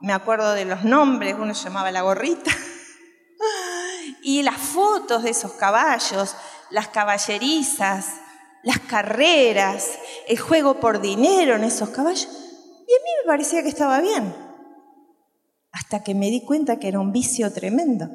me 0.00 0.12
acuerdo 0.12 0.54
de 0.54 0.64
los 0.64 0.84
nombres, 0.84 1.36
uno 1.38 1.54
se 1.54 1.64
llamaba 1.64 1.90
La 1.90 2.02
Gorrita, 2.02 2.50
y 4.22 4.42
las 4.42 4.56
fotos 4.56 5.22
de 5.22 5.30
esos 5.30 5.52
caballos, 5.52 6.34
las 6.70 6.88
caballerizas, 6.88 8.20
las 8.62 8.78
carreras, 8.80 9.98
el 10.26 10.38
juego 10.38 10.80
por 10.80 11.00
dinero 11.00 11.54
en 11.56 11.64
esos 11.64 11.90
caballos. 11.90 12.28
Y 12.28 12.92
a 12.92 13.04
mí 13.04 13.10
me 13.22 13.26
parecía 13.26 13.62
que 13.62 13.68
estaba 13.68 14.00
bien, 14.00 14.34
hasta 15.72 16.02
que 16.02 16.14
me 16.14 16.30
di 16.30 16.44
cuenta 16.44 16.78
que 16.78 16.88
era 16.88 16.98
un 16.98 17.12
vicio 17.12 17.52
tremendo 17.52 18.08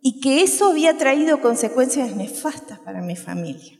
y 0.00 0.20
que 0.20 0.42
eso 0.42 0.70
había 0.70 0.96
traído 0.96 1.40
consecuencias 1.40 2.14
nefastas 2.16 2.78
para 2.78 3.02
mi 3.02 3.16
familia. 3.16 3.78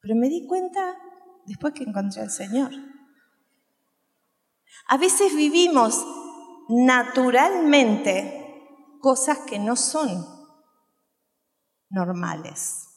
Pero 0.00 0.16
me 0.16 0.28
di 0.28 0.46
cuenta 0.46 0.98
después 1.46 1.74
que 1.74 1.84
encontré 1.84 2.22
al 2.22 2.30
Señor. 2.30 2.70
A 4.88 4.96
veces 4.96 5.34
vivimos 5.34 6.04
naturalmente 6.68 8.38
cosas 9.00 9.38
que 9.38 9.58
no 9.58 9.76
son 9.76 10.24
normales. 11.90 12.88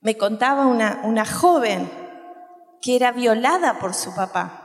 Me 0.00 0.16
contaba 0.16 0.66
una, 0.66 1.02
una 1.04 1.26
joven 1.26 1.90
que 2.80 2.96
era 2.96 3.12
violada 3.12 3.78
por 3.78 3.94
su 3.94 4.14
papá. 4.14 4.64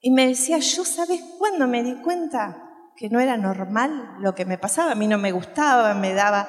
Y 0.00 0.10
me 0.10 0.26
decía, 0.26 0.58
yo 0.58 0.84
sabes 0.84 1.22
cuándo 1.38 1.66
me 1.66 1.82
di 1.82 2.00
cuenta 2.02 2.63
que 2.96 3.08
no 3.08 3.20
era 3.20 3.36
normal 3.36 4.16
lo 4.20 4.34
que 4.34 4.44
me 4.44 4.58
pasaba, 4.58 4.92
a 4.92 4.94
mí 4.94 5.06
no 5.06 5.18
me 5.18 5.32
gustaba, 5.32 5.94
me 5.94 6.14
daba, 6.14 6.48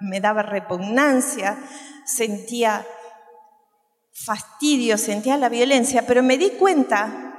me, 0.00 0.20
daba 0.20 0.42
repugnancia, 0.42 1.58
sentía 2.04 2.86
fastidio, 4.12 4.98
sentía 4.98 5.36
la 5.36 5.48
violencia, 5.48 6.06
pero 6.06 6.22
me 6.22 6.36
di 6.36 6.50
cuenta 6.50 7.34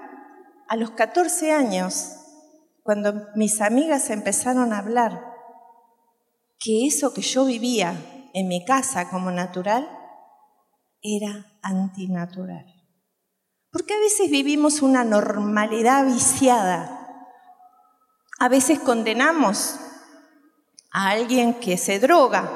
a 0.67 0.75
los 0.75 0.91
14 0.91 1.51
años, 1.51 2.15
cuando 2.83 3.27
mis 3.35 3.61
amigas 3.61 4.09
empezaron 4.09 4.73
a 4.73 4.79
hablar, 4.79 5.29
que 6.59 6.87
eso 6.87 7.13
que 7.13 7.21
yo 7.21 7.45
vivía 7.45 7.95
en 8.33 8.47
mi 8.47 8.65
casa 8.65 9.09
como 9.09 9.31
natural 9.31 9.89
era 11.01 11.45
antinatural. 11.61 12.65
Porque 13.71 13.93
a 13.93 13.99
veces 13.99 14.29
vivimos 14.31 14.81
una 14.81 15.03
normalidad 15.03 16.05
viciada. 16.05 16.98
A 18.39 18.47
veces 18.47 18.79
condenamos 18.79 19.75
a 20.91 21.09
alguien 21.09 21.59
que 21.59 21.77
se 21.77 21.99
droga 21.99 22.49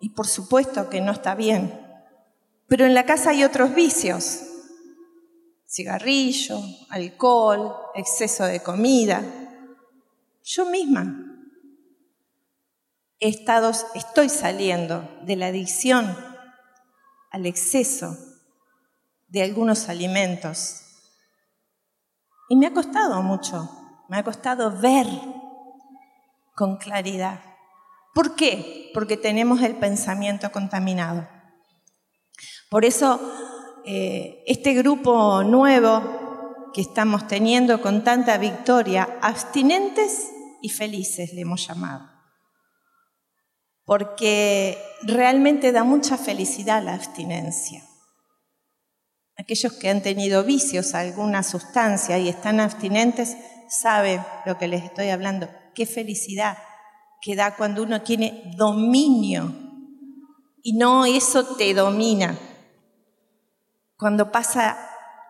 y 0.00 0.10
por 0.10 0.26
supuesto 0.26 0.88
que 0.88 1.00
no 1.00 1.12
está 1.12 1.34
bien. 1.34 1.86
Pero 2.68 2.86
en 2.86 2.94
la 2.94 3.04
casa 3.04 3.30
hay 3.30 3.42
otros 3.42 3.74
vicios. 3.74 4.42
Cigarrillo, 5.68 6.60
alcohol, 6.88 7.74
exceso 7.94 8.44
de 8.44 8.62
comida. 8.62 9.22
Yo 10.44 10.66
misma 10.66 11.26
estoy 13.18 14.28
saliendo 14.28 15.08
de 15.22 15.36
la 15.36 15.48
adicción 15.48 16.16
al 17.30 17.46
exceso 17.46 18.16
de 19.28 19.42
algunos 19.42 19.88
alimentos. 19.88 20.82
Y 22.48 22.56
me 22.56 22.66
ha 22.66 22.72
costado 22.72 23.22
mucho, 23.22 23.79
me 24.10 24.18
ha 24.18 24.24
costado 24.24 24.76
ver 24.76 25.06
con 26.56 26.78
claridad. 26.78 27.40
¿Por 28.12 28.34
qué? 28.34 28.90
Porque 28.92 29.16
tenemos 29.16 29.62
el 29.62 29.76
pensamiento 29.76 30.50
contaminado. 30.50 31.28
Por 32.68 32.84
eso, 32.84 33.20
eh, 33.86 34.42
este 34.48 34.74
grupo 34.74 35.44
nuevo 35.44 36.70
que 36.74 36.80
estamos 36.80 37.28
teniendo 37.28 37.80
con 37.80 38.02
tanta 38.02 38.36
victoria, 38.36 39.16
abstinentes 39.22 40.28
y 40.60 40.70
felices 40.70 41.32
le 41.32 41.42
hemos 41.42 41.68
llamado. 41.68 42.10
Porque 43.84 44.76
realmente 45.02 45.70
da 45.70 45.84
mucha 45.84 46.16
felicidad 46.16 46.82
la 46.82 46.94
abstinencia. 46.94 47.84
Aquellos 49.36 49.72
que 49.74 49.88
han 49.88 50.02
tenido 50.02 50.42
vicios 50.42 50.96
a 50.96 51.00
alguna 51.00 51.44
sustancia 51.44 52.18
y 52.18 52.28
están 52.28 52.58
abstinentes 52.58 53.36
saben 53.70 54.20
lo 54.44 54.58
que 54.58 54.68
les 54.68 54.84
estoy 54.84 55.08
hablando. 55.08 55.48
Qué 55.74 55.86
felicidad 55.86 56.58
que 57.22 57.36
da 57.36 57.56
cuando 57.56 57.82
uno 57.82 58.02
tiene 58.02 58.52
dominio 58.56 59.54
y 60.62 60.74
no 60.74 61.06
eso 61.06 61.56
te 61.56 61.72
domina. 61.72 62.36
Cuando 63.96 64.32
pasa 64.32 64.76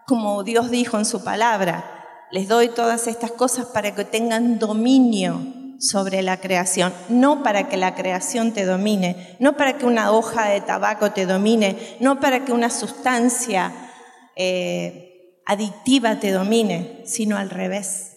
como 0.07 0.43
Dios 0.43 0.71
dijo 0.71 0.99
en 0.99 1.05
su 1.05 1.23
palabra, 1.23 1.85
les 2.33 2.49
doy 2.49 2.69
todas 2.69 3.07
estas 3.07 3.31
cosas 3.33 3.67
para 3.67 3.95
que 3.95 4.05
tengan 4.05 4.59
dominio 4.59 5.41
sobre 5.79 6.23
la 6.23 6.41
creación, 6.41 6.93
no 7.09 7.43
para 7.43 7.69
que 7.69 7.77
la 7.77 7.95
creación 7.95 8.53
te 8.53 8.65
domine, 8.65 9.37
no 9.41 9.57
para 9.57 9.79
que 9.79 9.87
una 9.87 10.13
hoja 10.13 10.47
de 10.47 10.61
tabaco 10.61 11.13
te 11.13 11.27
domine, 11.27 11.97
no 12.01 12.21
para 12.21 12.45
que 12.45 12.53
una 12.53 12.71
sustancia 12.71 13.73
eh, 14.37 15.41
adictiva 15.47 16.21
te 16.21 16.33
domine, 16.33 17.03
sino 17.07 17.37
al 17.37 17.51
revés. 17.51 18.10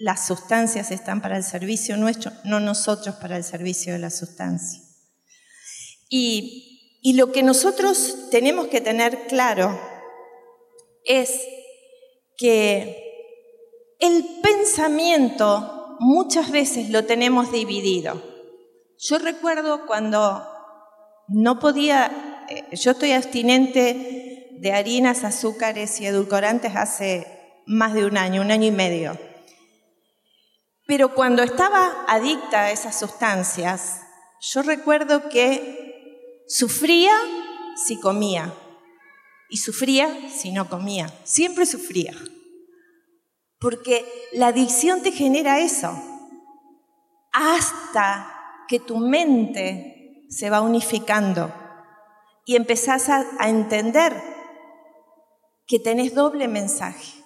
Las 0.00 0.26
sustancias 0.26 0.90
están 0.92 1.20
para 1.20 1.36
el 1.36 1.44
servicio 1.44 1.98
nuestro, 1.98 2.32
no 2.44 2.58
nosotros 2.58 3.16
para 3.16 3.36
el 3.36 3.44
servicio 3.44 3.92
de 3.92 3.98
la 3.98 4.08
sustancia. 4.08 4.80
Y, 6.08 7.12
lo 7.14 7.32
que 7.32 7.42
nosotros 7.42 8.30
tenemos 8.30 8.68
que 8.68 8.80
tener 8.80 9.26
claro 9.26 9.78
es 11.04 11.30
que 12.38 12.96
el 13.98 14.24
pensamiento 14.42 15.98
muchas 16.00 16.50
veces 16.50 16.88
lo 16.88 17.04
tenemos 17.04 17.52
dividido. 17.52 18.22
Yo 18.98 19.18
recuerdo 19.18 19.86
cuando 19.86 20.42
no 21.28 21.58
podía, 21.58 22.46
eh, 22.48 22.64
yo 22.74 22.92
estoy 22.92 23.12
abstinente 23.12 24.48
de 24.58 24.72
harinas, 24.72 25.24
azúcares 25.24 26.00
y 26.00 26.06
edulcorantes 26.06 26.74
hace 26.74 27.26
más 27.66 27.92
de 27.92 28.06
un 28.06 28.16
año, 28.16 28.40
un 28.40 28.50
año 28.50 28.66
y 28.66 28.72
medio. 28.72 29.29
Pero 30.90 31.14
cuando 31.14 31.44
estaba 31.44 32.04
adicta 32.08 32.62
a 32.62 32.72
esas 32.72 32.98
sustancias, 32.98 34.00
yo 34.40 34.62
recuerdo 34.62 35.28
que 35.28 36.42
sufría 36.48 37.16
si 37.76 38.00
comía 38.00 38.52
y 39.48 39.58
sufría 39.58 40.08
si 40.28 40.50
no 40.50 40.68
comía. 40.68 41.08
Siempre 41.22 41.64
sufría. 41.64 42.12
Porque 43.60 44.04
la 44.32 44.48
adicción 44.48 45.00
te 45.00 45.12
genera 45.12 45.60
eso. 45.60 45.92
Hasta 47.32 48.64
que 48.66 48.80
tu 48.80 48.98
mente 48.98 50.24
se 50.28 50.50
va 50.50 50.60
unificando 50.60 51.54
y 52.44 52.56
empezás 52.56 53.10
a, 53.10 53.48
entender 53.48 54.20
que 55.68 55.78
tenés 55.78 56.16
doble 56.16 56.48
mensaje 56.48 57.22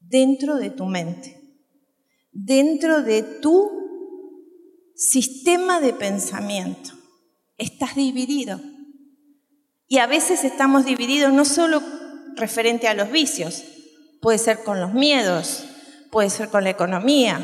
dentro 0.00 0.56
de 0.56 0.70
tu 0.70 0.86
mente, 0.86 1.37
dentro 2.32 3.02
de 3.02 3.22
tu 3.22 3.70
sistema 4.94 5.80
de 5.80 5.92
pensamiento. 5.92 6.90
Estás 7.56 7.94
dividido. 7.94 8.60
Y 9.86 9.98
a 9.98 10.06
veces 10.06 10.44
estamos 10.44 10.84
divididos 10.84 11.32
no 11.32 11.44
solo 11.44 11.82
referente 12.34 12.88
a 12.88 12.94
los 12.94 13.10
vicios, 13.10 13.64
puede 14.20 14.38
ser 14.38 14.62
con 14.62 14.80
los 14.80 14.92
miedos, 14.92 15.64
puede 16.10 16.30
ser 16.30 16.48
con 16.50 16.64
la 16.64 16.70
economía, 16.70 17.40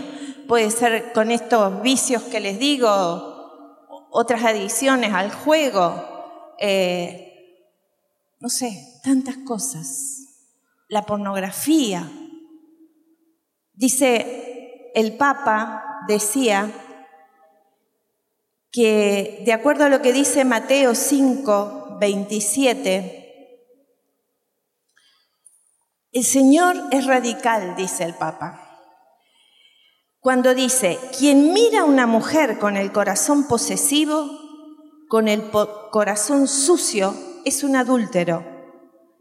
puede 0.47 0.71
ser 0.71 1.13
con 1.13 1.31
estos 1.31 1.83
vicios 1.83 2.23
que 2.25 2.41
les 2.41 2.59
digo, 2.59 3.35
otras 4.11 4.45
adicciones 4.45 5.13
al 5.13 5.33
juego, 5.33 6.55
eh, 6.61 7.25
no 8.41 8.49
sé, 8.49 9.01
tantas 9.03 9.39
cosas. 9.39 10.21
La 10.89 11.07
pornografía. 11.07 12.09
Dice, 13.73 14.54
el 14.95 15.17
Papa 15.17 16.05
decía 16.09 16.71
que 18.71 19.43
de 19.45 19.53
acuerdo 19.53 19.85
a 19.85 19.89
lo 19.89 20.03
que 20.03 20.13
dice 20.13 20.45
Mateo 20.45 20.95
5, 20.95 21.99
27, 22.01 23.25
El 26.15 26.23
Señor 26.25 26.77
es 26.93 27.07
radical, 27.07 27.75
dice 27.77 28.05
el 28.05 28.15
Papa. 28.15 28.61
Cuando 30.21 30.55
dice, 30.55 30.97
quien 31.19 31.53
mira 31.53 31.81
a 31.81 31.85
una 31.85 32.07
mujer 32.07 32.61
con 32.61 32.77
el 32.77 32.93
corazón 32.93 33.49
posesivo, 33.49 34.31
con 35.09 35.27
el 35.27 35.51
corazón 35.91 36.47
sucio, 36.47 37.15
es 37.45 37.65
un 37.65 37.75
adúltero. 37.75 38.45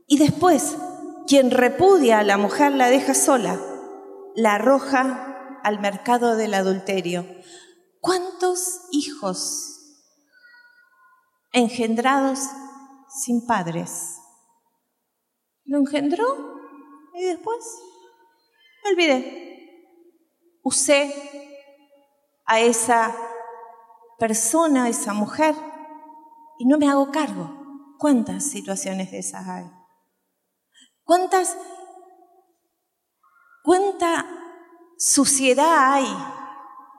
Y 0.05 0.19
después, 0.19 0.77
quien 1.25 1.49
repudia 1.49 2.19
a 2.19 2.23
la 2.23 2.38
mujer 2.38 2.73
la 2.73 2.91
deja 2.91 3.15
sola, 3.15 3.59
la 4.36 4.53
arroja 4.53 5.33
al 5.63 5.80
mercado 5.80 6.36
del 6.36 6.54
adulterio. 6.54 7.26
¿Cuántos 7.99 8.82
hijos 8.91 10.04
engendrados 11.52 12.39
sin 13.10 13.45
padres? 13.47 14.17
¿Lo 15.65 15.80
engendró? 15.80 16.60
Y 17.15 17.23
después, 17.23 17.63
me 18.84 18.91
olvidé 18.91 19.43
usé 20.63 21.13
a 22.45 22.60
esa 22.62 23.15
persona, 24.17 24.86
a 24.86 24.89
esa 24.89 25.13
mujer, 25.13 25.54
y 26.58 26.65
no 26.65 26.78
me 26.78 26.89
hago 26.89 27.12
cargo. 27.12 27.60
¿Cuántas 27.99 28.45
situaciones 28.45 29.12
de 29.12 29.19
esas 29.19 29.47
hay? 29.47 29.69
¿Cuántas, 31.04 31.58
cuánta 33.63 34.26
suciedad 35.04 35.94
hay 35.94 36.08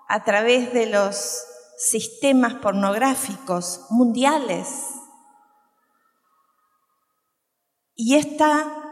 a 0.09 0.25
través 0.25 0.73
de 0.73 0.87
los 0.87 1.43
sistemas 1.79 2.55
pornográficos 2.55 3.87
mundiales? 3.91 4.69
Y 7.95 8.17
esta 8.17 8.85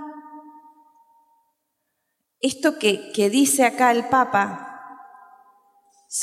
esto 2.42 2.76
que, 2.78 3.30
dice 3.30 3.64
acá 3.64 3.92
el 3.92 4.08
Papa, 4.08 4.68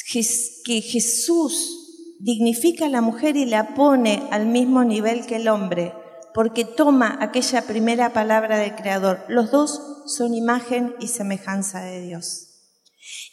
que 0.06 0.82
Jesús 0.82 2.18
dignifica 2.20 2.88
a 2.88 2.90
la 2.90 3.00
mujer 3.00 3.38
y 3.38 3.46
la 3.46 3.74
pone 3.74 4.28
al 4.30 4.46
mismo 4.46 4.84
nivel 4.84 5.26
que 5.26 5.38
el 5.38 5.48
hombre, 5.48 5.94
porque 6.34 6.66
toma 6.66 7.18
aquella 7.22 7.62
primera 7.62 8.12
palabra 8.12 8.58
del 8.58 8.76
Creador. 8.76 9.24
Los 9.30 9.50
dos 9.50 10.04
son 10.08 10.34
imagen 10.34 10.94
y 11.00 11.08
semejanza 11.08 11.80
de 11.80 12.02
Dios. 12.02 12.49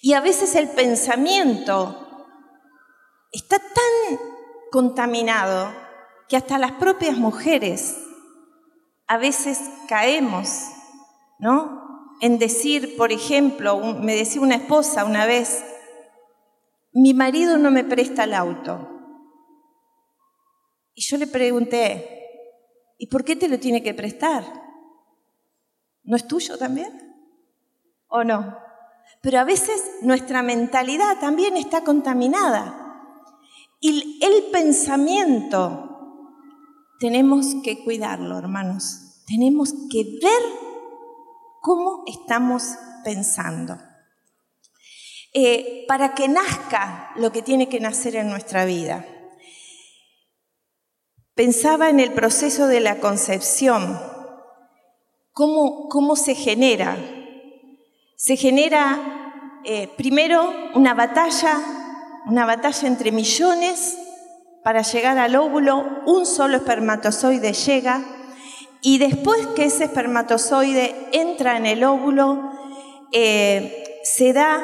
Y 0.00 0.12
a 0.14 0.20
veces 0.20 0.54
el 0.54 0.68
pensamiento 0.68 2.26
está 3.32 3.58
tan 3.58 4.18
contaminado 4.70 5.72
que 6.28 6.36
hasta 6.36 6.58
las 6.58 6.72
propias 6.72 7.16
mujeres 7.16 7.96
a 9.06 9.18
veces 9.18 9.60
caemos, 9.88 10.48
¿no? 11.38 11.86
en 12.20 12.38
decir, 12.38 12.96
por 12.96 13.12
ejemplo, 13.12 13.78
me 13.78 14.14
decía 14.14 14.40
una 14.40 14.56
esposa 14.56 15.04
una 15.04 15.26
vez, 15.26 15.64
mi 16.92 17.12
marido 17.12 17.58
no 17.58 17.70
me 17.70 17.84
presta 17.84 18.24
el 18.24 18.34
auto. 18.34 18.88
Y 20.94 21.02
yo 21.02 21.18
le 21.18 21.26
pregunté, 21.26 22.24
¿y 22.98 23.08
por 23.08 23.24
qué 23.24 23.36
te 23.36 23.48
lo 23.48 23.58
tiene 23.58 23.82
que 23.82 23.92
prestar? 23.92 24.44
¿No 26.04 26.16
es 26.16 26.26
tuyo 26.26 26.56
también? 26.56 27.14
¿O 28.08 28.24
no? 28.24 28.56
Pero 29.26 29.40
a 29.40 29.44
veces 29.44 29.82
nuestra 30.02 30.40
mentalidad 30.40 31.18
también 31.18 31.56
está 31.56 31.82
contaminada. 31.82 33.02
Y 33.80 34.20
el 34.24 34.52
pensamiento 34.52 36.30
tenemos 37.00 37.56
que 37.64 37.82
cuidarlo, 37.82 38.38
hermanos. 38.38 39.24
Tenemos 39.26 39.74
que 39.90 40.04
ver 40.22 40.42
cómo 41.60 42.04
estamos 42.06 42.76
pensando. 43.02 43.76
Eh, 45.34 45.84
para 45.88 46.14
que 46.14 46.28
nazca 46.28 47.10
lo 47.16 47.32
que 47.32 47.42
tiene 47.42 47.68
que 47.68 47.80
nacer 47.80 48.14
en 48.14 48.30
nuestra 48.30 48.64
vida. 48.64 49.04
Pensaba 51.34 51.90
en 51.90 51.98
el 51.98 52.12
proceso 52.12 52.68
de 52.68 52.78
la 52.78 53.00
concepción, 53.00 54.00
cómo, 55.32 55.88
cómo 55.88 56.14
se 56.14 56.36
genera. 56.36 56.96
Se 58.14 58.36
genera 58.36 59.14
eh, 59.66 59.88
primero 59.96 60.52
una 60.74 60.94
batalla, 60.94 61.60
una 62.26 62.46
batalla 62.46 62.86
entre 62.86 63.10
millones 63.10 63.98
para 64.62 64.82
llegar 64.82 65.18
al 65.18 65.34
óvulo, 65.36 65.84
un 66.06 66.24
solo 66.24 66.56
espermatozoide 66.56 67.52
llega, 67.52 68.04
y 68.80 68.98
después 68.98 69.46
que 69.48 69.64
ese 69.64 69.84
espermatozoide 69.84 71.08
entra 71.12 71.56
en 71.56 71.66
el 71.66 71.82
óvulo, 71.82 72.52
eh, 73.12 74.00
se 74.04 74.32
da 74.32 74.62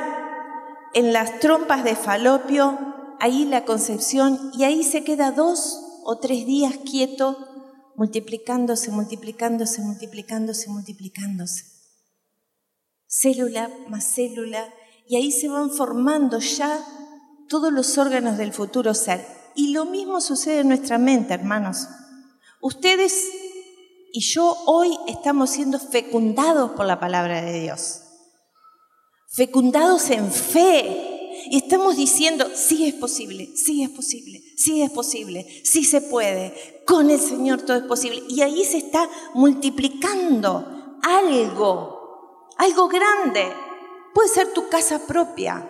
en 0.95 1.13
las 1.13 1.41
trompas 1.41 1.83
de 1.83 1.97
falopio, 1.97 2.79
ahí 3.19 3.45
la 3.45 3.65
concepción, 3.65 4.53
y 4.55 4.65
ahí 4.65 4.85
se 4.85 5.03
queda 5.03 5.33
dos 5.33 6.01
o 6.05 6.19
tres 6.19 6.47
días 6.47 6.77
quieto, 6.89 7.37
multiplicándose, 7.97 8.93
multiplicándose, 8.93 9.83
multiplicándose, 9.83 10.71
multiplicándose. 10.71 11.65
Célula 13.09 13.69
más 13.89 14.15
célula, 14.15 14.73
y 15.09 15.17
ahí 15.17 15.31
se 15.31 15.49
van 15.49 15.71
formando 15.71 16.39
ya 16.39 16.85
todos 17.49 17.73
los 17.73 17.99
órganos 17.99 18.39
del 18.39 18.53
futuro 18.53 18.95
ser. 18.95 19.27
Y 19.55 19.73
lo 19.73 19.85
mismo 19.85 20.21
sucede 20.21 20.61
en 20.61 20.69
nuestra 20.69 20.99
mente, 20.99 21.35
hermanos. 21.35 21.89
Ustedes 22.61 23.13
y 24.13 24.21
yo 24.21 24.57
hoy 24.67 24.97
estamos 25.07 25.51
siendo 25.51 25.79
fecundados 25.79 26.73
por 26.73 26.85
la 26.85 27.01
palabra 27.01 27.41
de 27.41 27.61
Dios. 27.61 28.03
Fecundados 29.29 30.11
en 30.11 30.31
fe. 30.31 31.09
Y 31.51 31.57
estamos 31.57 31.97
diciendo, 31.97 32.47
sí 32.55 32.87
es 32.87 32.95
posible, 32.95 33.51
sí 33.57 33.83
es 33.83 33.91
posible, 33.91 34.43
sí 34.57 34.83
es 34.83 34.91
posible, 34.91 35.47
sí 35.65 35.85
se 35.85 36.03
puede. 36.03 36.83
Con 36.87 37.11
el 37.11 37.19
Señor 37.19 37.63
todo 37.63 37.79
es 37.79 37.85
posible. 37.85 38.23
Y 38.29 38.43
ahí 38.43 38.65
se 38.65 38.79
está 38.79 39.09
multiplicando 39.35 40.99
algo, 41.03 42.49
algo 42.59 42.89
grande. 42.89 43.51
Puede 44.15 44.29
ser 44.29 44.53
tu 44.53 44.69
casa 44.69 45.07
propia, 45.07 45.69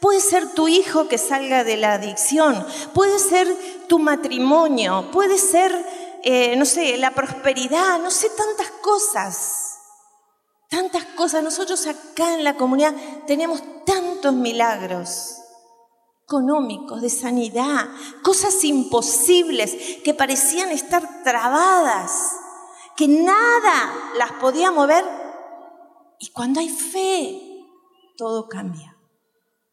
Puede 0.00 0.20
ser 0.20 0.54
tu 0.54 0.68
hijo 0.68 1.08
que 1.08 1.18
salga 1.18 1.64
de 1.64 1.76
la 1.76 1.94
adicción, 1.94 2.64
puede 2.94 3.18
ser 3.18 3.48
tu 3.88 3.98
matrimonio, 3.98 5.10
puede 5.10 5.36
ser 5.36 5.74
eh, 6.26 6.56
no 6.56 6.64
sé, 6.64 6.96
la 6.96 7.10
prosperidad, 7.10 8.00
no 8.00 8.10
sé, 8.10 8.30
tantas 8.30 8.70
cosas. 8.80 9.78
Tantas 10.70 11.04
cosas. 11.04 11.44
Nosotros 11.44 11.86
acá 11.86 12.32
en 12.32 12.44
la 12.44 12.56
comunidad 12.56 12.94
tenemos 13.26 13.62
tantos 13.84 14.32
milagros 14.32 15.36
económicos, 16.24 17.02
de 17.02 17.10
sanidad, 17.10 17.90
cosas 18.22 18.64
imposibles 18.64 19.76
que 20.02 20.14
parecían 20.14 20.70
estar 20.70 21.22
trabadas, 21.22 22.10
que 22.96 23.06
nada 23.06 23.92
las 24.16 24.32
podía 24.32 24.70
mover. 24.70 25.04
Y 26.18 26.30
cuando 26.30 26.60
hay 26.60 26.70
fe, 26.70 27.43
todo 28.16 28.48
cambia, 28.48 28.96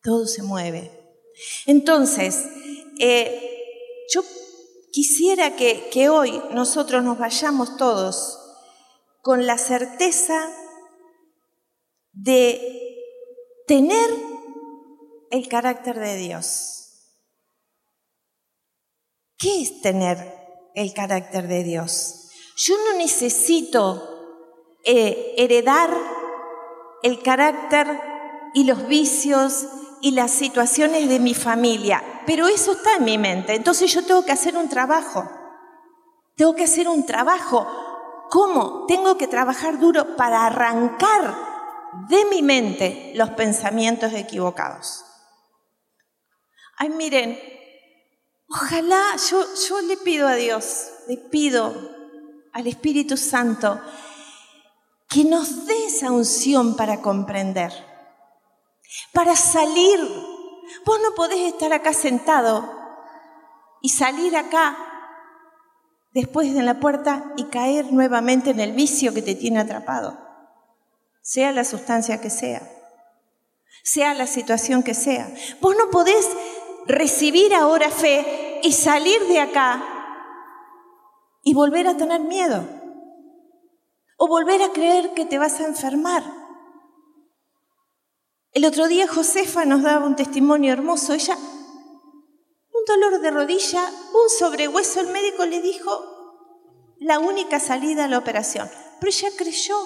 todo 0.03 0.27
se 0.27 0.43
mueve. 0.43 0.91
Entonces, 1.65 2.45
eh, 2.99 3.47
yo 4.13 4.21
Quisiera 4.91 5.55
que, 5.55 6.09
hoy 6.09 6.41
nosotros 6.51 7.01
nos 7.01 7.17
vayamos 7.17 7.77
todos 7.77 8.37
con 9.21 9.45
la 9.47 9.57
certeza 9.57 10.51
de 12.11 12.97
tener 13.67 14.09
el 15.29 15.47
carácter 15.47 15.97
de 15.97 16.17
Dios. 16.17 17.07
¿Qué 19.37 19.61
es 19.61 19.81
tener 19.81 20.17
el 20.75 20.93
carácter 20.93 21.47
de 21.47 21.63
Dios? 21.63 22.29
Yo 22.57 22.75
no 22.75 22.97
necesito 22.97 24.77
eh, 24.83 25.35
heredar 25.37 25.97
el 27.01 27.23
carácter 27.23 27.97
y 28.53 28.63
los 28.65 28.87
vicios 28.87 29.67
y 30.01 30.11
las 30.11 30.31
situaciones 30.31 31.07
de 31.07 31.19
mi 31.19 31.33
familia, 31.33 32.03
pero 32.25 32.47
eso 32.47 32.73
está 32.73 32.95
en 32.95 33.05
mi 33.05 33.17
mente. 33.17 33.55
Entonces 33.55 33.91
yo 33.93 34.03
tengo 34.03 34.25
que 34.25 34.31
hacer 34.31 34.57
un 34.57 34.67
trabajo. 34.67 35.29
Tengo 36.35 36.55
que 36.55 36.63
hacer 36.63 36.87
un 36.87 37.05
trabajo. 37.05 37.67
¿Cómo? 38.29 38.85
Tengo 38.87 39.17
que 39.17 39.27
trabajar 39.27 39.79
duro 39.79 40.15
para 40.15 40.45
arrancar 40.45 41.35
de 42.09 42.25
mi 42.25 42.41
mente 42.41 43.11
los 43.15 43.29
pensamientos 43.31 44.13
equivocados. 44.13 45.05
Ay, 46.77 46.89
miren, 46.89 47.37
ojalá 48.49 49.15
yo, 49.29 49.45
yo 49.69 49.81
le 49.81 49.97
pido 49.97 50.27
a 50.27 50.35
Dios, 50.35 50.87
le 51.07 51.17
pido 51.17 51.73
al 52.53 52.65
Espíritu 52.65 53.17
Santo 53.17 53.79
que 55.07 55.25
nos 55.25 55.67
dé 55.67 55.85
esa 55.85 56.11
unción 56.11 56.75
para 56.75 57.01
comprender 57.01 57.90
para 59.13 59.35
salir. 59.35 59.99
Vos 60.85 60.99
no 61.01 61.13
podés 61.15 61.39
estar 61.39 61.73
acá 61.73 61.93
sentado 61.93 62.81
y 63.81 63.89
salir 63.89 64.35
acá 64.37 64.77
después 66.13 66.53
de 66.53 66.63
la 66.63 66.79
puerta 66.79 67.33
y 67.37 67.45
caer 67.45 67.91
nuevamente 67.91 68.51
en 68.51 68.59
el 68.59 68.73
vicio 68.73 69.13
que 69.13 69.21
te 69.21 69.35
tiene 69.35 69.59
atrapado. 69.59 70.29
sea 71.23 71.51
la 71.51 71.63
sustancia 71.63 72.19
que 72.19 72.31
sea, 72.31 72.67
sea 73.83 74.13
la 74.13 74.27
situación 74.27 74.81
que 74.81 74.93
sea. 74.93 75.31
Vos 75.61 75.75
no 75.77 75.89
podés 75.91 76.27
recibir 76.87 77.53
ahora 77.53 77.89
fe 77.89 78.59
y 78.63 78.71
salir 78.73 79.21
de 79.27 79.39
acá 79.39 79.83
y 81.43 81.53
volver 81.53 81.87
a 81.87 81.97
tener 81.97 82.21
miedo 82.21 82.67
o 84.17 84.27
volver 84.27 84.61
a 84.61 84.69
creer 84.69 85.13
que 85.13 85.25
te 85.25 85.37
vas 85.37 85.59
a 85.59 85.65
enfermar. 85.65 86.40
El 88.53 88.65
otro 88.65 88.89
día 88.89 89.07
Josefa 89.07 89.63
nos 89.63 89.81
daba 89.81 90.05
un 90.05 90.17
testimonio 90.17 90.73
hermoso. 90.73 91.13
Ella, 91.13 91.37
un 91.37 92.85
dolor 92.85 93.21
de 93.21 93.31
rodilla, 93.31 93.81
un 94.13 94.29
sobrehueso, 94.29 94.99
el 94.99 95.07
médico 95.07 95.45
le 95.45 95.61
dijo 95.61 95.89
la 96.99 97.19
única 97.19 97.61
salida 97.61 98.05
a 98.05 98.07
la 98.09 98.17
operación. 98.17 98.69
Pero 98.99 99.09
ella 99.09 99.29
creyó, 99.37 99.77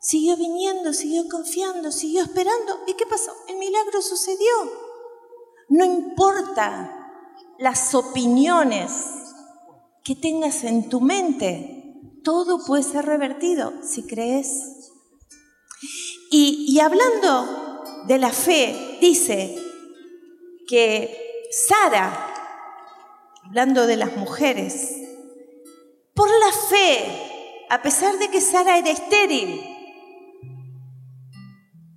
siguió 0.00 0.38
viniendo, 0.38 0.94
siguió 0.94 1.28
confiando, 1.28 1.92
siguió 1.92 2.22
esperando. 2.22 2.80
¿Y 2.86 2.94
qué 2.94 3.04
pasó? 3.04 3.30
El 3.46 3.58
milagro 3.58 4.00
sucedió. 4.00 4.50
No 5.68 5.84
importa 5.84 7.10
las 7.58 7.94
opiniones 7.94 8.90
que 10.02 10.16
tengas 10.16 10.64
en 10.64 10.88
tu 10.88 11.02
mente, 11.02 12.20
todo 12.24 12.64
puede 12.64 12.84
ser 12.84 13.04
revertido 13.04 13.74
si 13.82 14.06
crees. 14.06 14.90
Y, 16.30 16.64
y 16.66 16.80
hablando 16.80 17.71
de 18.06 18.18
la 18.18 18.30
fe, 18.30 18.98
dice 19.00 19.56
que 20.66 21.46
Sara, 21.50 22.34
hablando 23.44 23.86
de 23.86 23.96
las 23.96 24.16
mujeres, 24.16 24.96
por 26.14 26.28
la 26.28 26.52
fe, 26.52 27.66
a 27.70 27.82
pesar 27.82 28.18
de 28.18 28.28
que 28.28 28.40
Sara 28.40 28.78
era 28.78 28.90
estéril, 28.90 29.60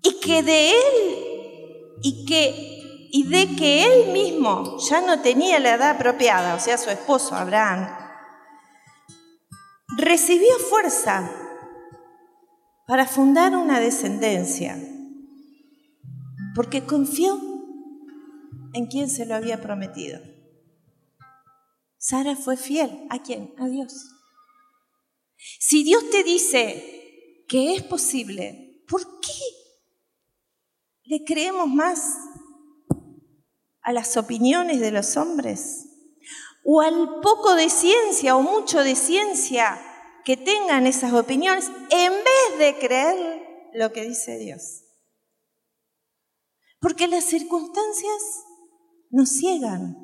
y 0.02 0.20
que 0.20 0.44
de 0.44 0.72
él, 0.72 1.98
y 2.02 2.26
que 2.26 2.76
y 3.18 3.24
de 3.30 3.56
que 3.56 3.86
él 3.86 4.12
mismo 4.12 4.78
ya 4.90 5.00
no 5.00 5.22
tenía 5.22 5.58
la 5.60 5.76
edad 5.76 5.92
apropiada, 5.92 6.54
o 6.54 6.60
sea, 6.60 6.78
su 6.78 6.90
esposo 6.90 7.34
Abraham, 7.34 7.88
recibió 9.96 10.60
fuerza 10.70 11.32
para 12.86 13.06
fundar 13.06 13.56
una 13.56 13.80
descendencia, 13.80 14.78
porque 16.56 16.86
confió 16.86 17.38
en 18.74 18.88
quien 18.88 19.10
se 19.10 19.26
lo 19.26 19.36
había 19.36 19.62
prometido. 19.62 20.20
Sara 21.98 22.36
fue 22.36 22.56
fiel. 22.56 23.06
¿A 23.10 23.22
quién? 23.22 23.54
A 23.58 23.68
Dios. 23.68 24.10
Si 25.60 25.84
Dios 25.84 26.10
te 26.10 26.24
dice 26.24 27.44
que 27.48 27.76
es 27.76 27.84
posible, 27.84 28.84
¿por 28.88 29.20
qué 29.20 29.34
le 31.04 31.24
creemos 31.24 31.68
más 31.68 32.18
a 33.82 33.94
las 33.94 34.18
opiniones 34.18 34.80
de 34.80 34.92
los 34.92 35.18
hombres 35.18 35.86
o 36.64 36.82
al 36.82 37.20
poco 37.22 37.54
de 37.54 37.70
ciencia 37.70 38.36
o 38.36 38.42
mucho 38.42 38.84
de 38.84 38.96
ciencia 38.96 39.80
que 40.26 40.36
tengan 40.36 40.88
esas 40.88 41.14
opiniones 41.14 41.70
en 41.92 42.12
vez 42.12 42.60
de 42.60 42.80
creer 42.80 43.70
lo 43.74 43.94
que 43.94 44.04
dice 44.04 44.40
Dios. 44.40 44.85
Porque 46.86 47.08
las 47.08 47.24
circunstancias 47.24 48.46
nos 49.10 49.30
ciegan. 49.30 49.98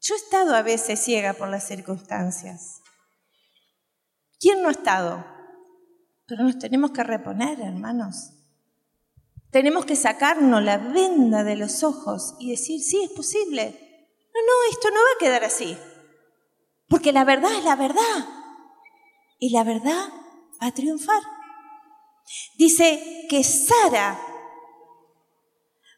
Yo 0.00 0.14
he 0.16 0.18
estado 0.18 0.56
a 0.56 0.62
veces 0.62 0.98
ciega 0.98 1.34
por 1.34 1.46
las 1.46 1.64
circunstancias. 1.64 2.80
¿Quién 4.40 4.60
no 4.62 4.68
ha 4.68 4.72
estado? 4.72 5.24
Pero 6.26 6.42
nos 6.42 6.58
tenemos 6.58 6.90
que 6.90 7.04
reponer, 7.04 7.60
hermanos. 7.60 8.32
Tenemos 9.52 9.84
que 9.84 9.94
sacarnos 9.94 10.60
la 10.64 10.78
venda 10.78 11.44
de 11.44 11.54
los 11.54 11.84
ojos 11.84 12.34
y 12.40 12.50
decir, 12.50 12.80
sí, 12.80 13.00
es 13.04 13.10
posible. 13.10 14.10
No, 14.34 14.40
no, 14.40 14.72
esto 14.72 14.88
no 14.88 14.96
va 14.96 15.14
a 15.14 15.20
quedar 15.20 15.44
así. 15.44 15.78
Porque 16.88 17.12
la 17.12 17.22
verdad 17.24 17.52
es 17.56 17.62
la 17.62 17.76
verdad. 17.76 18.28
Y 19.38 19.50
la 19.50 19.62
verdad 19.62 20.08
va 20.60 20.66
a 20.66 20.74
triunfar. 20.74 21.39
Dice 22.56 23.26
que 23.28 23.42
Sara, 23.42 24.20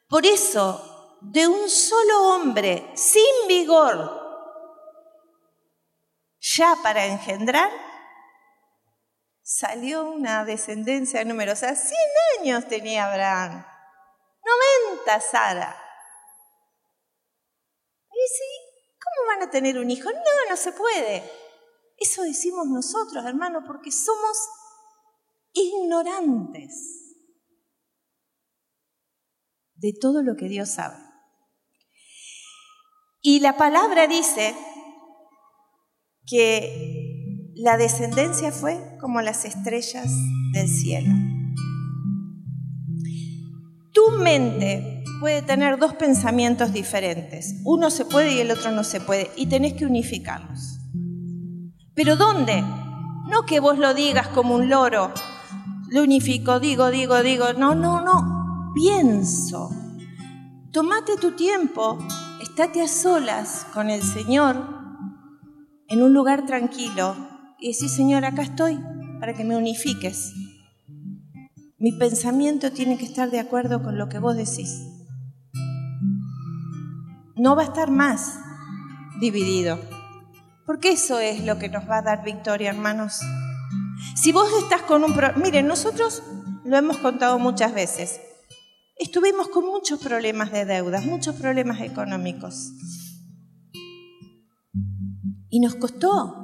por 0.08 0.26
eso, 0.26 1.18
de 1.20 1.46
un 1.46 1.68
solo 1.68 2.34
hombre, 2.34 2.90
sin 2.94 3.48
vigor, 3.48 4.20
ya 6.40 6.76
para 6.82 7.06
engendrar, 7.06 7.70
salió 9.42 10.04
una 10.04 10.44
descendencia 10.44 11.24
numerosa. 11.24 11.74
100 11.74 11.98
años 12.40 12.68
tenía 12.68 13.10
Abraham, 13.10 13.64
90 14.90 15.20
Sara. 15.20 15.78
Y 18.10 18.28
sí, 18.28 18.98
¿cómo 19.00 19.28
van 19.28 19.48
a 19.48 19.50
tener 19.50 19.78
un 19.78 19.90
hijo? 19.90 20.10
No, 20.10 20.50
no 20.50 20.56
se 20.56 20.72
puede. 20.72 21.30
Eso 21.96 22.22
decimos 22.22 22.66
nosotros, 22.66 23.24
hermano, 23.24 23.64
porque 23.66 23.92
somos 23.92 24.36
ignorantes 25.52 27.16
de 29.74 29.92
todo 30.00 30.22
lo 30.22 30.36
que 30.36 30.48
Dios 30.48 30.70
sabe. 30.70 30.96
Y 33.20 33.40
la 33.40 33.56
palabra 33.56 34.06
dice 34.06 34.54
que 36.26 37.52
la 37.54 37.76
descendencia 37.76 38.50
fue 38.52 38.96
como 39.00 39.20
las 39.20 39.44
estrellas 39.44 40.10
del 40.52 40.68
cielo. 40.68 41.12
Tu 43.92 44.10
mente 44.18 45.04
puede 45.20 45.42
tener 45.42 45.78
dos 45.78 45.94
pensamientos 45.94 46.72
diferentes. 46.72 47.60
Uno 47.64 47.90
se 47.90 48.04
puede 48.04 48.34
y 48.34 48.40
el 48.40 48.50
otro 48.50 48.72
no 48.72 48.82
se 48.82 49.00
puede. 49.00 49.30
Y 49.36 49.46
tenés 49.46 49.74
que 49.74 49.86
unificarlos. 49.86 50.78
¿Pero 51.94 52.16
dónde? 52.16 52.62
No 53.28 53.44
que 53.46 53.60
vos 53.60 53.78
lo 53.78 53.94
digas 53.94 54.28
como 54.28 54.54
un 54.54 54.68
loro. 54.68 55.12
Lo 55.92 56.02
unifico, 56.02 56.58
digo, 56.58 56.90
digo, 56.90 57.22
digo. 57.22 57.52
No, 57.52 57.74
no, 57.74 58.00
no. 58.00 58.72
Pienso. 58.74 59.70
Tómate 60.72 61.18
tu 61.18 61.32
tiempo. 61.32 61.98
Estate 62.40 62.80
a 62.80 62.88
solas 62.88 63.66
con 63.74 63.90
el 63.90 64.02
Señor 64.02 64.56
en 65.88 66.02
un 66.02 66.14
lugar 66.14 66.46
tranquilo 66.46 67.14
y 67.60 67.68
decir, 67.68 67.90
Señor, 67.90 68.24
acá 68.24 68.40
estoy 68.40 68.80
para 69.20 69.34
que 69.34 69.44
me 69.44 69.54
unifiques. 69.54 70.32
Mi 71.78 71.92
pensamiento 71.92 72.72
tiene 72.72 72.96
que 72.96 73.04
estar 73.04 73.30
de 73.30 73.40
acuerdo 73.40 73.82
con 73.82 73.98
lo 73.98 74.08
que 74.08 74.18
vos 74.18 74.34
decís. 74.34 74.86
No 77.36 77.54
va 77.54 77.62
a 77.62 77.66
estar 77.66 77.90
más 77.90 78.38
dividido, 79.20 79.78
porque 80.64 80.92
eso 80.92 81.18
es 81.18 81.44
lo 81.44 81.58
que 81.58 81.68
nos 81.68 81.86
va 81.86 81.98
a 81.98 82.02
dar 82.02 82.24
victoria, 82.24 82.70
hermanos. 82.70 83.20
Si 84.14 84.32
vos 84.32 84.48
estás 84.62 84.82
con 84.82 85.04
un 85.04 85.14
problema, 85.14 85.38
miren, 85.42 85.66
nosotros 85.66 86.22
lo 86.64 86.76
hemos 86.76 86.98
contado 86.98 87.38
muchas 87.38 87.74
veces, 87.74 88.20
estuvimos 88.96 89.48
con 89.48 89.66
muchos 89.66 90.00
problemas 90.00 90.52
de 90.52 90.64
deudas, 90.64 91.04
muchos 91.04 91.36
problemas 91.36 91.80
económicos. 91.80 92.72
Y 95.50 95.60
nos 95.60 95.74
costó 95.74 96.42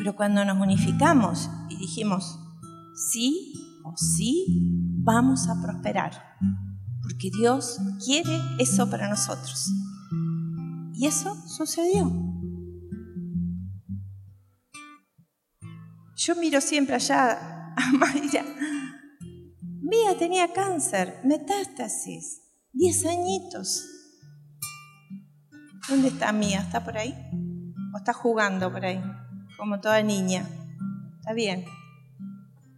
pero 0.00 0.16
cuando 0.16 0.42
nos 0.46 0.58
unificamos 0.58 1.50
y 1.68 1.76
dijimos, 1.76 2.38
sí 2.94 3.52
o 3.84 3.94
sí, 3.98 4.46
vamos 5.02 5.46
a 5.46 5.60
prosperar, 5.60 6.12
porque 7.02 7.28
Dios 7.30 7.78
quiere 8.02 8.40
eso 8.58 8.88
para 8.88 9.10
nosotros. 9.10 9.70
Y 10.94 11.04
eso 11.04 11.36
sucedió. 11.46 12.10
Yo 16.20 16.34
miro 16.34 16.60
siempre 16.60 16.96
allá 16.96 17.72
a 17.76 17.92
Mayra. 17.92 18.44
Mía 19.80 20.18
tenía 20.18 20.52
cáncer, 20.52 21.18
metástasis, 21.24 22.42
10 22.74 23.06
añitos. 23.06 23.86
¿Dónde 25.88 26.08
está 26.08 26.30
Mía? 26.32 26.60
¿Está 26.60 26.84
por 26.84 26.98
ahí? 26.98 27.14
¿O 27.94 27.96
está 27.96 28.12
jugando 28.12 28.70
por 28.70 28.84
ahí? 28.84 29.02
como 29.56 29.80
toda 29.80 30.02
niña. 30.02 30.46
Está 31.18 31.34
bien. 31.34 31.64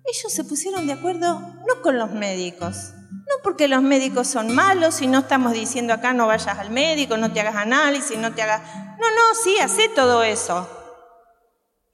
Ellos 0.05 0.33
se 0.33 0.43
pusieron 0.43 0.87
de 0.87 0.93
acuerdo 0.93 1.39
no 1.41 1.83
con 1.83 1.97
los 1.97 2.11
médicos, 2.11 2.93
no 3.11 3.35
porque 3.43 3.69
los 3.69 3.83
médicos 3.83 4.27
son 4.27 4.53
malos 4.53 5.01
y 5.01 5.07
no 5.07 5.21
estamos 5.21 5.53
diciendo 5.53 5.95
acá 5.95 6.13
no 6.13 6.27
vayas 6.27 6.59
al 6.59 6.71
médico, 6.71 7.17
no 7.17 7.33
te 7.33 7.41
hagas 7.41 7.55
análisis, 7.55 8.19
no 8.19 8.33
te 8.35 8.43
hagas... 8.43 8.63
No, 8.99 9.09
no, 9.11 9.35
sí, 9.45 9.59
hace 9.59 9.89
todo 9.91 10.25
eso. 10.25 10.69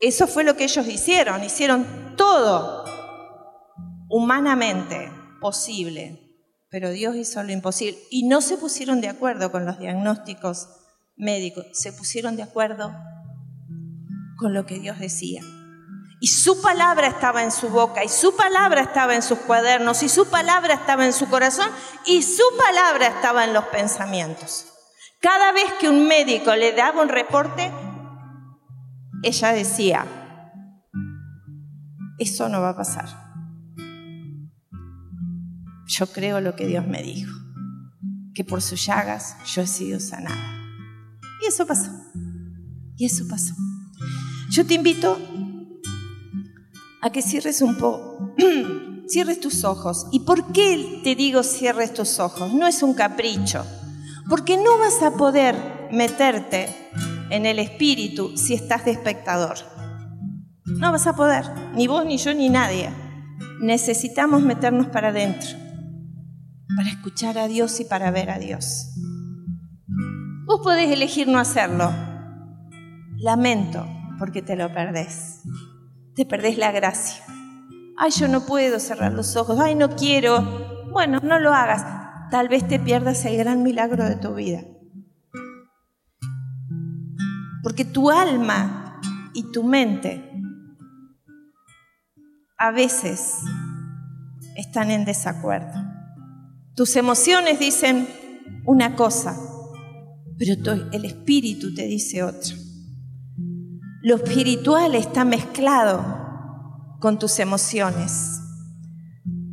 Eso 0.00 0.26
fue 0.26 0.44
lo 0.44 0.56
que 0.56 0.64
ellos 0.64 0.86
hicieron, 0.86 1.42
hicieron 1.42 2.14
todo 2.16 2.84
humanamente 4.08 5.10
posible, 5.40 6.20
pero 6.70 6.90
Dios 6.90 7.16
hizo 7.16 7.42
lo 7.42 7.52
imposible. 7.52 7.98
Y 8.10 8.28
no 8.28 8.40
se 8.40 8.56
pusieron 8.56 9.00
de 9.00 9.08
acuerdo 9.08 9.50
con 9.50 9.66
los 9.66 9.78
diagnósticos 9.78 10.68
médicos, 11.16 11.66
se 11.72 11.92
pusieron 11.92 12.36
de 12.36 12.44
acuerdo 12.44 12.94
con 14.38 14.54
lo 14.54 14.66
que 14.66 14.78
Dios 14.78 15.00
decía. 15.00 15.42
Y 16.20 16.28
su 16.28 16.60
palabra 16.60 17.06
estaba 17.08 17.42
en 17.42 17.52
su 17.52 17.68
boca, 17.68 18.04
y 18.04 18.08
su 18.08 18.34
palabra 18.34 18.82
estaba 18.82 19.14
en 19.14 19.22
sus 19.22 19.38
cuadernos, 19.40 20.02
y 20.02 20.08
su 20.08 20.26
palabra 20.26 20.74
estaba 20.74 21.06
en 21.06 21.12
su 21.12 21.28
corazón, 21.28 21.68
y 22.06 22.22
su 22.22 22.42
palabra 22.56 23.08
estaba 23.08 23.44
en 23.44 23.52
los 23.52 23.64
pensamientos. 23.66 24.66
Cada 25.20 25.52
vez 25.52 25.72
que 25.80 25.88
un 25.88 26.06
médico 26.06 26.54
le 26.54 26.72
daba 26.72 27.02
un 27.02 27.08
reporte, 27.08 27.72
ella 29.22 29.52
decía, 29.52 30.06
eso 32.18 32.48
no 32.48 32.60
va 32.60 32.70
a 32.70 32.76
pasar. 32.76 33.08
Yo 35.86 36.06
creo 36.06 36.40
lo 36.40 36.54
que 36.54 36.66
Dios 36.66 36.86
me 36.86 37.02
dijo, 37.02 37.32
que 38.34 38.44
por 38.44 38.62
sus 38.62 38.84
llagas 38.84 39.36
yo 39.44 39.62
he 39.62 39.66
sido 39.66 39.98
sanada. 40.00 40.54
Y 41.42 41.46
eso 41.46 41.66
pasó. 41.66 41.90
Y 42.96 43.06
eso 43.06 43.26
pasó. 43.28 43.54
Yo 44.50 44.66
te 44.66 44.74
invito 44.74 45.18
a 47.00 47.10
que 47.10 47.22
cierres 47.22 47.62
un 47.62 47.76
poco, 47.76 48.34
cierres 49.08 49.40
tus 49.40 49.64
ojos. 49.64 50.06
¿Y 50.12 50.20
por 50.20 50.52
qué 50.52 51.00
te 51.02 51.14
digo 51.14 51.42
cierres 51.42 51.94
tus 51.94 52.18
ojos? 52.18 52.52
No 52.52 52.66
es 52.66 52.82
un 52.82 52.94
capricho, 52.94 53.64
porque 54.28 54.56
no 54.56 54.78
vas 54.78 55.02
a 55.02 55.12
poder 55.12 55.88
meterte 55.92 56.68
en 57.30 57.46
el 57.46 57.58
espíritu 57.58 58.36
si 58.36 58.54
estás 58.54 58.84
de 58.84 58.92
espectador. 58.92 59.56
No 60.64 60.92
vas 60.92 61.06
a 61.06 61.16
poder, 61.16 61.44
ni 61.74 61.86
vos, 61.86 62.04
ni 62.04 62.18
yo, 62.18 62.34
ni 62.34 62.48
nadie. 62.48 62.90
Necesitamos 63.60 64.42
meternos 64.42 64.88
para 64.88 65.08
adentro, 65.08 65.50
para 66.76 66.88
escuchar 66.88 67.38
a 67.38 67.48
Dios 67.48 67.80
y 67.80 67.84
para 67.84 68.10
ver 68.10 68.30
a 68.30 68.38
Dios. 68.38 68.94
Vos 70.46 70.60
podés 70.62 70.90
elegir 70.90 71.28
no 71.28 71.38
hacerlo. 71.38 71.92
Lamento 73.16 73.86
porque 74.18 74.42
te 74.42 74.56
lo 74.56 74.72
perdés. 74.72 75.42
Te 76.14 76.24
perdés 76.24 76.58
la 76.58 76.72
gracia. 76.72 77.24
Ay, 77.96 78.10
yo 78.12 78.28
no 78.28 78.46
puedo 78.46 78.78
cerrar 78.78 79.12
los 79.12 79.36
ojos. 79.36 79.58
Ay, 79.58 79.74
no 79.74 79.90
quiero. 79.90 80.88
Bueno, 80.92 81.20
no 81.22 81.38
lo 81.38 81.52
hagas. 81.52 81.84
Tal 82.30 82.48
vez 82.48 82.66
te 82.66 82.78
pierdas 82.78 83.24
el 83.24 83.36
gran 83.36 83.62
milagro 83.62 84.04
de 84.04 84.16
tu 84.16 84.34
vida. 84.34 84.62
Porque 87.68 87.84
tu 87.84 88.10
alma 88.10 88.98
y 89.34 89.52
tu 89.52 89.62
mente 89.62 90.24
a 92.56 92.70
veces 92.70 93.34
están 94.56 94.90
en 94.90 95.04
desacuerdo. 95.04 95.78
Tus 96.74 96.96
emociones 96.96 97.60
dicen 97.60 98.08
una 98.64 98.96
cosa, 98.96 99.38
pero 100.38 100.54
el 100.92 101.04
espíritu 101.04 101.74
te 101.74 101.82
dice 101.82 102.22
otra. 102.22 102.56
Lo 104.00 104.16
espiritual 104.16 104.94
está 104.94 105.26
mezclado 105.26 106.02
con 107.00 107.18
tus 107.18 107.38
emociones. 107.38 108.40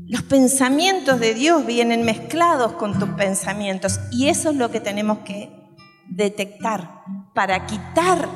Los 0.06 0.24
pensamientos 0.24 1.20
de 1.20 1.34
Dios 1.34 1.66
vienen 1.66 2.06
mezclados 2.06 2.72
con 2.76 2.98
tus 2.98 3.10
pensamientos 3.10 4.00
y 4.10 4.30
eso 4.30 4.52
es 4.52 4.56
lo 4.56 4.72
que 4.72 4.80
tenemos 4.80 5.18
que 5.26 5.50
detectar 6.08 7.04
para 7.36 7.68
quitar 7.68 8.28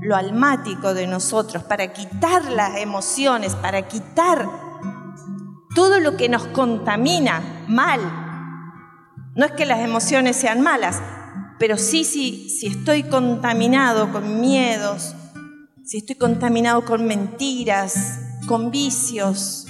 lo 0.00 0.14
almático 0.14 0.94
de 0.94 1.08
nosotros, 1.08 1.64
para 1.64 1.92
quitar 1.92 2.44
las 2.44 2.76
emociones, 2.76 3.56
para 3.56 3.88
quitar 3.88 4.48
todo 5.74 5.98
lo 5.98 6.16
que 6.16 6.28
nos 6.28 6.46
contamina 6.48 7.64
mal. 7.66 8.00
No 9.34 9.44
es 9.44 9.52
que 9.52 9.66
las 9.66 9.80
emociones 9.80 10.36
sean 10.36 10.60
malas, 10.60 11.02
pero 11.58 11.76
sí, 11.76 12.04
sí, 12.04 12.48
si 12.50 12.68
estoy 12.68 13.02
contaminado 13.04 14.12
con 14.12 14.40
miedos, 14.40 15.16
si 15.82 15.98
estoy 15.98 16.16
contaminado 16.16 16.84
con 16.84 17.06
mentiras, 17.06 18.20
con 18.46 18.70
vicios, 18.70 19.66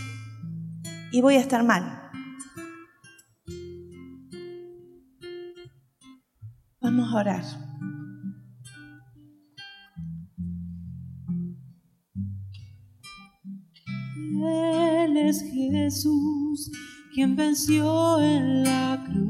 y 1.13 1.21
voy 1.23 1.37
a 1.37 1.41
estar 1.41 1.63
mal. 1.63 2.11
Vamos 6.81 7.13
a 7.13 7.17
orar. 7.17 7.66
Él 14.47 15.17
es 15.17 15.43
Jesús 15.43 16.71
quien 17.15 17.35
venció 17.35 18.21
en 18.21 18.63
la 18.65 19.03
cruz 19.07 19.27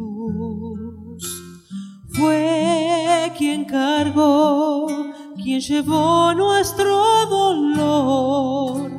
fue 2.16 3.32
quien 3.36 3.64
cargó, 3.64 4.86
quien 5.36 5.60
llevó 5.60 6.32
nuestro 6.34 7.26
dolor. 7.26 8.90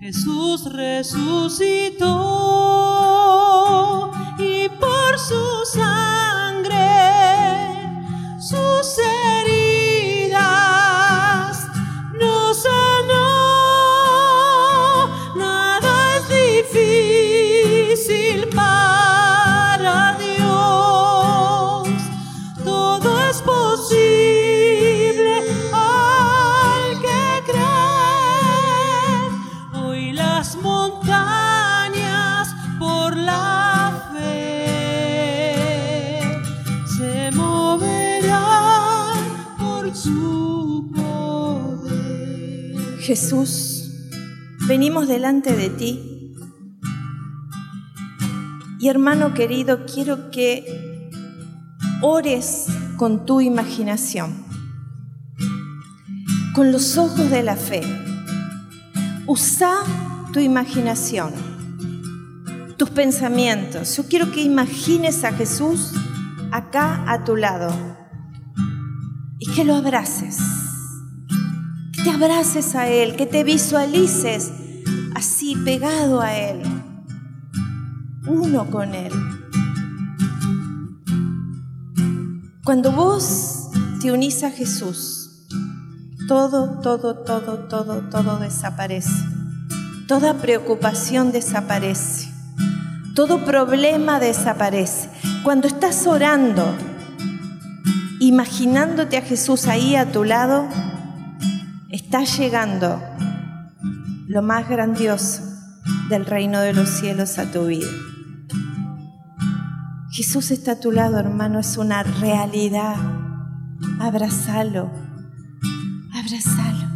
Jesús 0.00 0.64
resucitó 0.72 2.06
y 4.38 4.68
por 4.68 5.18
su 5.18 5.64
sangre, 5.72 6.76
sus 8.38 8.98
heridas 8.98 9.57
delante 45.28 45.54
de 45.54 45.68
ti. 45.68 46.34
Y 48.80 48.88
hermano 48.88 49.34
querido, 49.34 49.84
quiero 49.84 50.30
que 50.30 51.10
ores 52.00 52.66
con 52.96 53.26
tu 53.26 53.42
imaginación, 53.42 54.32
con 56.54 56.72
los 56.72 56.96
ojos 56.96 57.28
de 57.30 57.42
la 57.42 57.56
fe. 57.56 57.82
Usa 59.26 59.74
tu 60.32 60.40
imaginación, 60.40 61.34
tus 62.78 62.88
pensamientos. 62.88 63.98
Yo 63.98 64.04
quiero 64.04 64.32
que 64.32 64.40
imagines 64.40 65.24
a 65.24 65.32
Jesús 65.32 65.92
acá 66.52 67.04
a 67.06 67.24
tu 67.24 67.36
lado 67.36 67.70
y 69.38 69.50
que 69.52 69.64
lo 69.64 69.74
abraces 69.74 70.38
que 71.92 72.04
te 72.04 72.10
abraces 72.10 72.74
a 72.76 72.88
Él, 72.88 73.16
que 73.16 73.26
te 73.26 73.44
visualices 73.44 74.52
así 75.18 75.56
pegado 75.64 76.20
a 76.20 76.32
Él, 76.32 76.62
uno 78.28 78.70
con 78.70 78.94
Él. 78.94 79.12
Cuando 82.64 82.92
vos 82.92 83.68
te 84.00 84.12
unís 84.12 84.44
a 84.44 84.52
Jesús, 84.52 85.44
todo, 86.28 86.78
todo, 86.82 87.16
todo, 87.24 87.66
todo, 87.68 88.02
todo 88.08 88.38
desaparece. 88.38 89.10
Toda 90.06 90.34
preocupación 90.34 91.32
desaparece. 91.32 92.32
Todo 93.16 93.44
problema 93.44 94.20
desaparece. 94.20 95.10
Cuando 95.42 95.66
estás 95.66 96.06
orando, 96.06 96.64
imaginándote 98.20 99.16
a 99.16 99.22
Jesús 99.22 99.66
ahí 99.66 99.96
a 99.96 100.12
tu 100.12 100.22
lado, 100.22 100.68
está 101.90 102.22
llegando 102.22 103.02
lo 104.28 104.42
más 104.42 104.68
grandioso 104.68 105.42
del 106.10 106.26
reino 106.26 106.60
de 106.60 106.74
los 106.74 106.90
cielos 106.90 107.38
a 107.38 107.50
tu 107.50 107.66
vida. 107.66 107.88
Jesús 110.10 110.50
está 110.50 110.72
a 110.72 110.80
tu 110.80 110.92
lado, 110.92 111.18
hermano, 111.18 111.58
es 111.58 111.78
una 111.78 112.02
realidad. 112.02 112.96
Abrazalo, 113.98 114.90
abrazalo. 116.12 116.88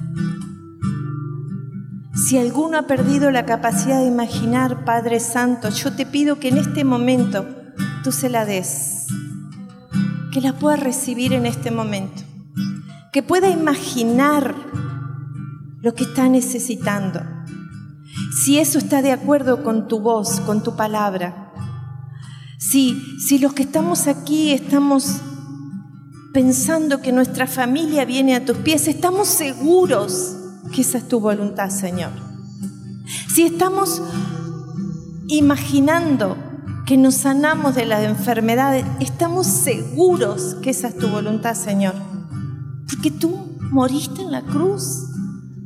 Si 2.15 2.37
alguno 2.37 2.77
ha 2.77 2.87
perdido 2.87 3.31
la 3.31 3.47
capacidad 3.47 4.01
de 4.01 4.07
imaginar, 4.07 4.85
Padre 4.85 5.19
Santo, 5.19 5.71
yo 5.71 5.93
te 5.95 6.05
pido 6.05 6.39
que 6.39 6.49
en 6.49 6.59
este 6.59 6.85
momento 6.85 7.47
tú 8.05 8.13
se 8.13 8.29
la 8.29 8.45
des, 8.45 9.07
que 10.33 10.43
la 10.43 10.53
pueda 10.53 10.77
recibir 10.77 11.33
en 11.33 11.47
este 11.47 11.71
momento, 11.71 12.23
que 13.11 13.23
pueda 13.23 13.49
imaginar 13.49 14.55
lo 15.83 15.95
que 15.95 16.05
está 16.05 16.29
necesitando. 16.29 17.21
Si 18.43 18.59
eso 18.59 18.79
está 18.79 19.03
de 19.03 19.13
acuerdo 19.13 19.63
con 19.65 19.89
tu 19.89 20.01
voz, 20.01 20.41
con 20.41 20.63
tu 20.63 20.77
palabra. 20.77 21.53
Si, 22.59 23.19
si 23.19 23.39
los 23.39 23.53
que 23.53 23.65
estamos 23.65 24.07
aquí 24.07 24.53
estamos 24.53 25.21
pensando 26.33 27.03
que 27.03 27.13
nuestra 27.13 27.47
familia 27.47 28.05
viene 28.05 28.37
a 28.37 28.45
tus 28.45 28.59
pies, 28.59 28.87
estamos 28.87 29.29
seguros 29.29 30.37
que 30.73 30.83
esa 30.83 30.99
es 30.99 31.09
tu 31.09 31.21
voluntad, 31.21 31.69
Señor. 31.69 32.13
Si 33.35 33.43
estamos 33.43 34.01
imaginando 35.27 36.37
que 36.87 36.97
nos 36.97 37.15
sanamos 37.15 37.75
de 37.75 37.87
las 37.87 38.05
enfermedades, 38.05 38.85
estamos 39.01 39.47
seguros 39.47 40.57
que 40.63 40.71
esa 40.71 40.89
es 40.89 40.97
tu 40.97 41.09
voluntad, 41.09 41.55
Señor. 41.55 41.95
Porque 42.89 43.11
tú 43.11 43.59
moriste 43.71 44.23
en 44.23 44.31
la 44.31 44.43
cruz. 44.43 45.12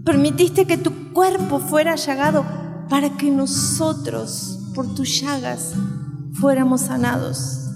Permitiste 0.06 0.66
que 0.66 0.78
tu 0.78 1.12
cuerpo 1.12 1.58
fuera 1.58 1.96
llagado 1.96 2.46
para 2.88 3.10
que 3.16 3.28
nosotros, 3.28 4.60
por 4.72 4.94
tus 4.94 5.20
llagas, 5.20 5.72
fuéramos 6.32 6.82
sanados. 6.82 7.72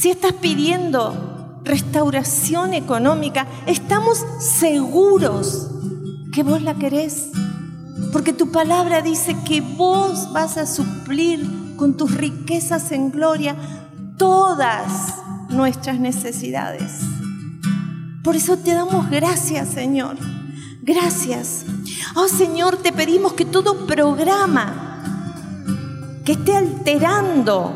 Si 0.00 0.08
estás 0.08 0.32
pidiendo 0.32 1.60
restauración 1.62 2.72
económica, 2.72 3.46
estamos 3.66 4.24
seguros 4.38 5.68
que 6.32 6.42
vos 6.42 6.62
la 6.62 6.76
querés. 6.76 7.28
Porque 8.14 8.32
tu 8.32 8.50
palabra 8.50 9.02
dice 9.02 9.36
que 9.46 9.60
vos 9.60 10.32
vas 10.32 10.56
a 10.56 10.64
suplir 10.64 11.74
con 11.76 11.98
tus 11.98 12.14
riquezas 12.14 12.92
en 12.92 13.10
gloria 13.10 13.56
todas 14.16 15.16
nuestras 15.50 16.00
necesidades. 16.00 17.02
Por 18.24 18.36
eso 18.36 18.56
te 18.56 18.72
damos 18.72 19.10
gracias, 19.10 19.68
Señor. 19.68 20.16
Gracias. 20.86 21.64
Oh 22.14 22.28
Señor, 22.28 22.76
te 22.76 22.92
pedimos 22.92 23.32
que 23.32 23.44
todo 23.44 23.88
programa 23.88 25.02
que 26.24 26.32
esté 26.32 26.54
alterando 26.54 27.74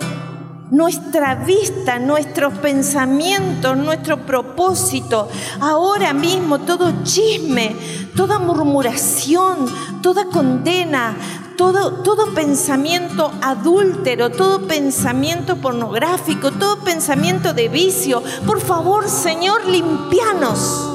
nuestra 0.70 1.34
vista, 1.34 1.98
nuestros 1.98 2.54
pensamientos, 2.58 3.76
nuestro 3.76 4.24
propósito. 4.24 5.28
Ahora 5.58 6.12
mismo 6.12 6.60
todo 6.60 7.02
chisme, 7.02 7.74
toda 8.14 8.38
murmuración, 8.38 9.66
toda 10.02 10.26
condena, 10.26 11.16
todo, 11.56 12.04
todo 12.04 12.32
pensamiento 12.32 13.32
adúltero, 13.42 14.30
todo 14.30 14.68
pensamiento 14.68 15.56
pornográfico, 15.56 16.52
todo 16.52 16.78
pensamiento 16.84 17.54
de 17.54 17.68
vicio. 17.68 18.22
Por 18.46 18.60
favor, 18.60 19.08
Señor, 19.08 19.66
limpianos. 19.66 20.89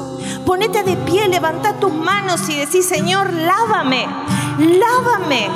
Ponete 0.46 0.84
de 0.84 0.96
pie, 0.96 1.26
levanta 1.26 1.80
tus 1.80 1.92
manos 1.92 2.48
y 2.48 2.54
decís, 2.54 2.86
Señor, 2.86 3.32
lávame, 3.32 4.06
lávame, 4.58 5.48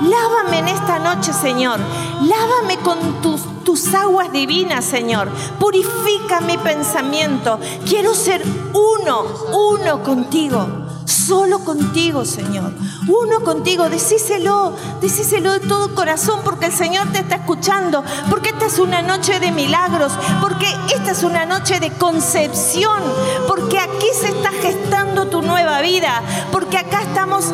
lávame 0.00 0.58
en 0.60 0.68
esta 0.68 0.98
noche, 0.98 1.34
Señor. 1.34 1.78
Lávame 2.22 2.78
con 2.78 3.20
tus, 3.20 3.42
tus 3.62 3.92
aguas 3.92 4.32
divinas, 4.32 4.86
Señor. 4.86 5.28
Purifica 5.60 6.40
mi 6.40 6.56
pensamiento. 6.56 7.60
Quiero 7.86 8.14
ser 8.14 8.42
uno, 8.72 9.26
uno 9.52 10.02
contigo 10.02 10.87
solo 11.08 11.60
contigo, 11.60 12.24
Señor. 12.24 12.72
Uno 13.08 13.40
contigo, 13.40 13.88
decíselo, 13.88 14.74
decíselo 15.00 15.52
de 15.52 15.60
todo 15.60 15.94
corazón 15.94 16.40
porque 16.44 16.66
el 16.66 16.72
Señor 16.72 17.08
te 17.12 17.20
está 17.20 17.36
escuchando, 17.36 18.04
porque 18.30 18.50
esta 18.50 18.66
es 18.66 18.78
una 18.78 19.02
noche 19.02 19.40
de 19.40 19.50
milagros, 19.50 20.12
porque 20.40 20.66
esta 20.94 21.12
es 21.12 21.22
una 21.22 21.46
noche 21.46 21.80
de 21.80 21.90
concepción, 21.92 23.02
porque 23.46 23.78
aquí 23.78 24.06
se 24.20 24.28
está 24.28 24.50
gestando 24.50 24.87
tu 25.26 25.42
nueva 25.42 25.80
vida, 25.80 26.22
porque 26.52 26.78
acá 26.78 27.02
estamos 27.02 27.52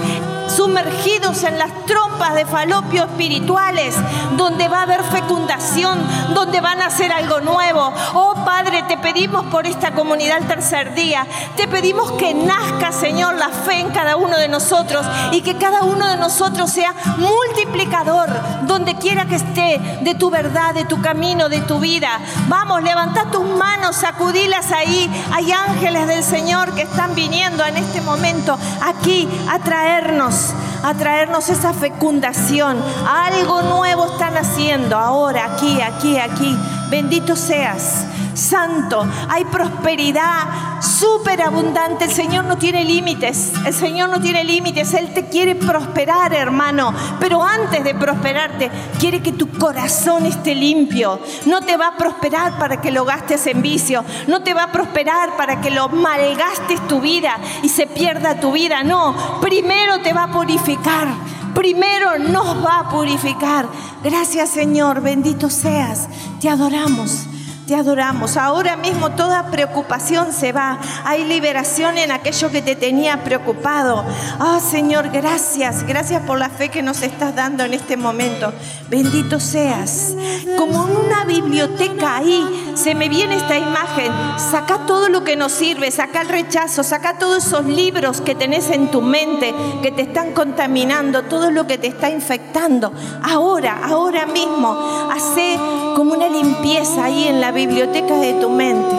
sumergidos 0.48 1.42
en 1.42 1.58
las 1.58 1.70
trompas 1.86 2.34
de 2.34 2.44
falopio 2.46 3.04
espirituales, 3.04 3.94
donde 4.36 4.68
va 4.68 4.80
a 4.80 4.82
haber 4.82 5.02
fecundación, 5.04 5.98
donde 6.34 6.60
van 6.60 6.80
a 6.80 6.86
hacer 6.86 7.12
algo 7.12 7.40
nuevo. 7.40 7.92
Oh 8.14 8.34
Padre, 8.44 8.84
te 8.86 8.96
pedimos 8.98 9.44
por 9.46 9.66
esta 9.66 9.92
comunidad 9.92 10.38
el 10.38 10.46
tercer 10.46 10.94
día, 10.94 11.26
te 11.56 11.66
pedimos 11.66 12.12
que 12.12 12.34
nazca, 12.34 12.92
Señor, 12.92 13.34
la 13.34 13.48
fe 13.48 13.80
en 13.80 13.90
cada 13.90 14.16
uno 14.16 14.36
de 14.36 14.48
nosotros 14.48 15.04
y 15.32 15.40
que 15.42 15.56
cada 15.56 15.82
uno 15.82 16.06
de 16.06 16.16
nosotros 16.16 16.70
sea 16.70 16.94
multiplicador 17.18 18.28
donde 18.62 18.96
quiera 18.96 19.24
que 19.26 19.36
esté 19.36 19.80
de 20.02 20.14
tu 20.14 20.30
verdad, 20.30 20.74
de 20.74 20.84
tu 20.84 21.00
camino, 21.00 21.48
de 21.48 21.60
tu 21.60 21.78
vida. 21.78 22.20
Vamos, 22.48 22.82
levanta 22.82 23.30
tus 23.30 23.44
manos, 23.44 23.96
sacudilas 23.96 24.70
ahí. 24.72 25.10
Hay 25.32 25.50
ángeles 25.52 26.06
del 26.06 26.22
Señor 26.22 26.74
que 26.74 26.82
están 26.82 27.14
viniendo 27.14 27.53
en 27.62 27.76
este 27.76 28.00
momento 28.00 28.58
aquí 28.82 29.28
a 29.48 29.58
traernos, 29.60 30.52
a 30.82 30.94
traernos 30.94 31.48
esa 31.48 31.72
fecundación. 31.72 32.76
Algo 33.06 33.62
nuevo 33.62 34.06
están 34.06 34.36
haciendo 34.36 34.96
ahora, 34.96 35.44
aquí, 35.54 35.80
aquí, 35.80 36.18
aquí. 36.18 36.58
Bendito 36.90 37.36
seas 37.36 38.06
santo, 38.34 39.06
hay 39.28 39.44
prosperidad 39.44 40.73
súper 40.84 41.42
abundante. 41.42 42.04
El 42.04 42.12
Señor 42.12 42.44
no 42.44 42.58
tiene 42.58 42.84
límites, 42.84 43.52
el 43.64 43.74
Señor 43.74 44.10
no 44.10 44.20
tiene 44.20 44.44
límites, 44.44 44.94
Él 44.94 45.12
te 45.12 45.26
quiere 45.28 45.54
prosperar, 45.54 46.34
hermano. 46.34 46.94
Pero 47.18 47.42
antes 47.42 47.82
de 47.82 47.94
prosperarte, 47.94 48.70
quiere 48.98 49.22
que 49.22 49.32
tu 49.32 49.50
corazón 49.50 50.26
esté 50.26 50.54
limpio. 50.54 51.20
No 51.46 51.62
te 51.62 51.76
va 51.76 51.88
a 51.88 51.96
prosperar 51.96 52.58
para 52.58 52.80
que 52.80 52.90
lo 52.90 53.04
gastes 53.04 53.46
en 53.46 53.62
vicio, 53.62 54.04
no 54.26 54.42
te 54.42 54.54
va 54.54 54.64
a 54.64 54.72
prosperar 54.72 55.36
para 55.36 55.60
que 55.60 55.70
lo 55.70 55.88
malgastes 55.88 56.86
tu 56.88 57.00
vida 57.00 57.38
y 57.62 57.68
se 57.68 57.86
pierda 57.86 58.40
tu 58.40 58.52
vida. 58.52 58.82
No, 58.82 59.40
primero 59.40 60.00
te 60.00 60.12
va 60.12 60.24
a 60.24 60.32
purificar. 60.32 61.08
Primero 61.54 62.18
nos 62.18 62.64
va 62.64 62.80
a 62.80 62.88
purificar. 62.88 63.68
Gracias 64.02 64.50
Señor, 64.50 65.00
bendito 65.00 65.48
seas. 65.48 66.08
Te 66.40 66.48
adoramos. 66.48 67.28
Te 67.66 67.74
adoramos. 67.74 68.36
Ahora 68.36 68.76
mismo 68.76 69.12
toda 69.12 69.50
preocupación 69.50 70.34
se 70.34 70.52
va. 70.52 70.78
Hay 71.04 71.24
liberación 71.24 71.96
en 71.96 72.12
aquello 72.12 72.50
que 72.50 72.60
te 72.60 72.76
tenía 72.76 73.24
preocupado. 73.24 74.04
Ah, 74.38 74.60
Señor, 74.60 75.08
gracias. 75.08 75.86
Gracias 75.86 76.20
por 76.26 76.38
la 76.38 76.50
fe 76.50 76.68
que 76.68 76.82
nos 76.82 77.00
estás 77.00 77.34
dando 77.34 77.64
en 77.64 77.72
este 77.72 77.96
momento. 77.96 78.52
Bendito 78.90 79.40
seas. 79.40 80.14
Como 80.58 80.86
en 80.86 80.96
una 81.06 81.24
biblioteca 81.24 82.16
ahí 82.16 82.74
se 82.74 82.94
me 82.94 83.08
viene 83.08 83.36
esta 83.36 83.56
imagen. 83.56 84.12
Saca 84.36 84.80
todo 84.86 85.08
lo 85.08 85.24
que 85.24 85.34
nos 85.34 85.52
sirve. 85.52 85.90
Saca 85.90 86.20
el 86.20 86.28
rechazo. 86.28 86.82
Saca 86.82 87.16
todos 87.16 87.46
esos 87.46 87.64
libros 87.64 88.20
que 88.20 88.34
tenés 88.34 88.68
en 88.68 88.90
tu 88.90 89.00
mente 89.00 89.54
que 89.82 89.90
te 89.90 90.02
están 90.02 90.34
contaminando. 90.34 91.22
Todo 91.22 91.50
lo 91.50 91.66
que 91.66 91.78
te 91.78 91.86
está 91.86 92.10
infectando. 92.10 92.92
Ahora, 93.22 93.80
ahora 93.84 94.26
mismo. 94.26 95.08
Hace 95.10 95.58
como 95.96 96.12
una 96.12 96.28
limpieza 96.28 97.04
ahí 97.04 97.26
en 97.26 97.40
la 97.40 97.53
biblioteca 97.54 98.18
de 98.18 98.34
tu 98.40 98.50
mente. 98.50 98.96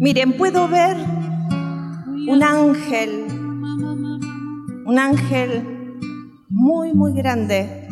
Miren, 0.00 0.36
puedo 0.38 0.66
ver 0.66 0.96
un 2.26 2.42
ángel, 2.42 3.26
un 4.86 4.98
ángel 4.98 5.98
muy, 6.48 6.94
muy 6.94 7.12
grande. 7.12 7.86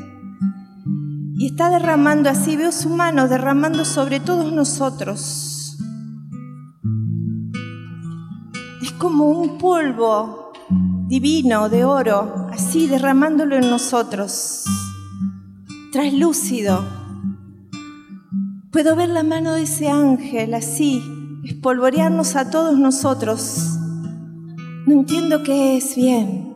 Y 1.36 1.46
está 1.46 1.68
derramando 1.68 2.30
así, 2.30 2.56
veo 2.56 2.72
su 2.72 2.88
mano 2.88 3.28
derramando 3.28 3.84
sobre 3.84 4.20
todos 4.20 4.50
nosotros. 4.52 5.76
Es 8.80 8.92
como 8.92 9.26
un 9.26 9.58
polvo 9.58 10.52
divino 11.08 11.68
de 11.68 11.84
oro, 11.84 12.48
así 12.52 12.86
derramándolo 12.86 13.56
en 13.56 13.68
nosotros. 13.68 14.64
Traslúcido 15.92 17.01
Puedo 18.72 18.96
ver 18.96 19.10
la 19.10 19.22
mano 19.22 19.52
de 19.52 19.64
ese 19.64 19.88
ángel 19.88 20.54
así, 20.54 21.02
espolvorearnos 21.44 22.36
a 22.36 22.48
todos 22.48 22.78
nosotros. 22.78 23.78
No 24.86 24.94
entiendo 24.94 25.42
qué 25.42 25.76
es 25.76 25.94
bien, 25.94 26.54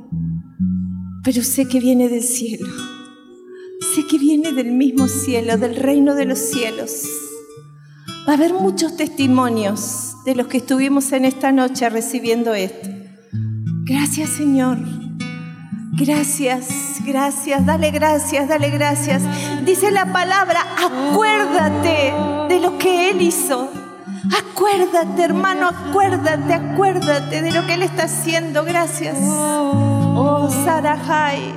pero 1.22 1.42
sé 1.42 1.68
que 1.68 1.78
viene 1.78 2.08
del 2.08 2.22
cielo. 2.22 2.68
Sé 3.94 4.06
que 4.06 4.16
viene 4.16 4.52
del 4.52 4.72
mismo 4.72 5.08
cielo, 5.08 5.58
del 5.58 5.76
reino 5.76 6.14
de 6.14 6.24
los 6.24 6.38
cielos. 6.38 7.02
Va 8.26 8.32
a 8.32 8.36
haber 8.36 8.54
muchos 8.54 8.96
testimonios 8.96 10.14
de 10.24 10.36
los 10.36 10.46
que 10.46 10.56
estuvimos 10.56 11.12
en 11.12 11.26
esta 11.26 11.52
noche 11.52 11.90
recibiendo 11.90 12.54
esto. 12.54 12.88
Gracias 13.84 14.30
Señor. 14.30 15.05
Gracias, 15.98 17.00
gracias, 17.06 17.64
dale 17.64 17.90
gracias, 17.90 18.46
dale 18.48 18.68
gracias. 18.68 19.22
Dice 19.64 19.90
la 19.90 20.12
palabra, 20.12 20.60
acuérdate 20.76 22.12
de 22.50 22.60
lo 22.60 22.76
que 22.76 23.08
Él 23.10 23.22
hizo. 23.22 23.70
Acuérdate, 24.38 25.22
hermano, 25.22 25.68
acuérdate, 25.68 26.52
acuérdate 26.52 27.40
de 27.40 27.50
lo 27.50 27.64
que 27.66 27.74
Él 27.74 27.82
está 27.82 28.04
haciendo. 28.04 28.62
Gracias. 28.64 29.16
Oh, 29.18 30.50
Sarahai. 30.66 31.54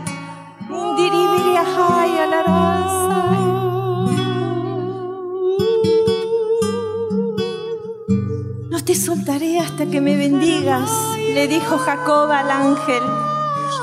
No 8.70 8.86
te 8.86 8.96
soltaré 8.96 9.60
hasta 9.60 9.86
que 9.86 10.00
me 10.00 10.16
bendigas, 10.16 10.90
le 11.18 11.48
dijo 11.50 11.78
Jacob 11.78 12.32
al 12.32 12.50
ángel. 12.50 13.29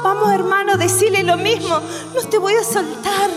Vamos 0.02 0.32
hermano, 0.32 0.76
decirle 0.76 1.22
lo 1.22 1.36
mismo. 1.36 1.80
No 2.14 2.28
te 2.28 2.38
voy 2.38 2.54
a 2.54 2.64
soltar. 2.64 3.30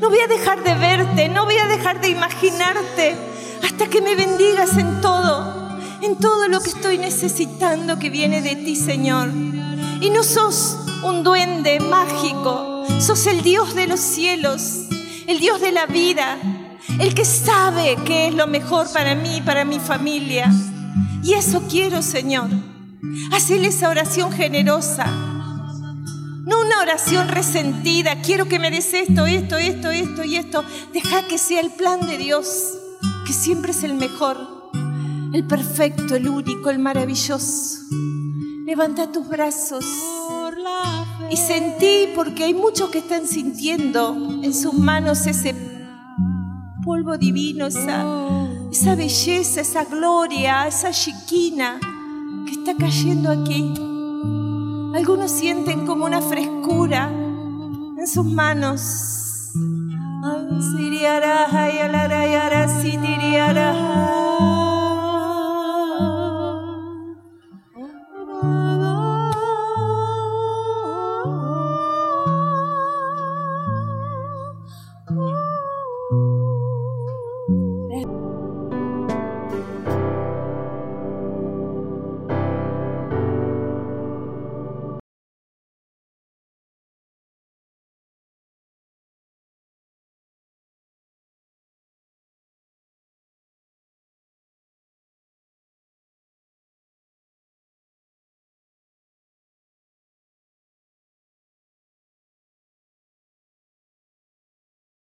No 0.00 0.08
voy 0.08 0.20
a 0.20 0.26
dejar 0.26 0.62
de 0.62 0.74
verte. 0.74 1.28
No 1.28 1.44
voy 1.44 1.56
a 1.58 1.66
dejar 1.66 2.00
de 2.00 2.08
imaginarte. 2.08 3.16
Hasta 3.62 3.86
que 3.88 4.00
me 4.00 4.14
bendigas 4.14 4.76
en 4.76 5.00
todo. 5.00 5.78
En 6.02 6.16
todo 6.16 6.48
lo 6.48 6.60
que 6.60 6.70
estoy 6.70 6.98
necesitando 6.98 7.98
que 7.98 8.10
viene 8.10 8.42
de 8.42 8.56
ti, 8.56 8.76
Señor. 8.76 9.30
Y 10.00 10.10
no 10.10 10.22
sos 10.22 10.76
un 11.02 11.22
duende 11.22 11.80
mágico, 11.80 12.84
sos 13.00 13.26
el 13.26 13.42
Dios 13.42 13.74
de 13.74 13.86
los 13.86 14.00
cielos, 14.00 14.82
el 15.26 15.38
Dios 15.38 15.60
de 15.60 15.72
la 15.72 15.86
vida, 15.86 16.36
el 16.98 17.14
que 17.14 17.24
sabe 17.24 17.96
qué 18.04 18.28
es 18.28 18.34
lo 18.34 18.46
mejor 18.46 18.90
para 18.92 19.14
mí 19.14 19.36
y 19.36 19.40
para 19.40 19.64
mi 19.64 19.78
familia. 19.78 20.52
Y 21.22 21.34
eso 21.34 21.62
quiero, 21.68 22.02
Señor. 22.02 22.48
Hacerle 23.32 23.68
esa 23.68 23.88
oración 23.88 24.32
generosa. 24.32 25.06
Una 26.76 26.92
oración 26.92 27.28
resentida. 27.28 28.20
Quiero 28.20 28.48
que 28.48 28.58
me 28.58 28.70
des 28.70 28.92
esto, 28.92 29.24
esto, 29.24 29.56
esto, 29.56 29.90
esto 29.90 30.24
y 30.24 30.36
esto. 30.36 30.62
Deja 30.92 31.26
que 31.26 31.38
sea 31.38 31.60
el 31.60 31.70
plan 31.70 32.06
de 32.06 32.18
Dios, 32.18 32.74
que 33.26 33.32
siempre 33.32 33.70
es 33.70 33.82
el 33.82 33.94
mejor, 33.94 34.36
el 35.32 35.46
perfecto, 35.46 36.14
el 36.14 36.28
único, 36.28 36.68
el 36.68 36.78
maravilloso. 36.78 37.78
Levanta 38.66 39.10
tus 39.10 39.26
brazos 39.26 39.86
y 41.30 41.36
sentí, 41.38 42.10
porque 42.14 42.44
hay 42.44 42.52
muchos 42.52 42.90
que 42.90 42.98
están 42.98 43.26
sintiendo 43.26 44.14
en 44.42 44.52
sus 44.52 44.74
manos 44.74 45.26
ese 45.26 45.54
polvo 46.84 47.16
divino, 47.16 47.68
esa, 47.68 48.04
esa 48.70 48.94
belleza, 48.94 49.62
esa 49.62 49.84
gloria, 49.84 50.66
esa 50.66 50.90
chiquina 50.90 51.80
que 52.44 52.52
está 52.52 52.74
cayendo 52.76 53.30
aquí. 53.30 53.95
Algunos 54.96 55.30
sienten 55.30 55.84
como 55.84 56.06
una 56.06 56.22
frescura 56.22 57.10
en 57.10 58.06
sus 58.06 58.24
manos. 58.24 59.52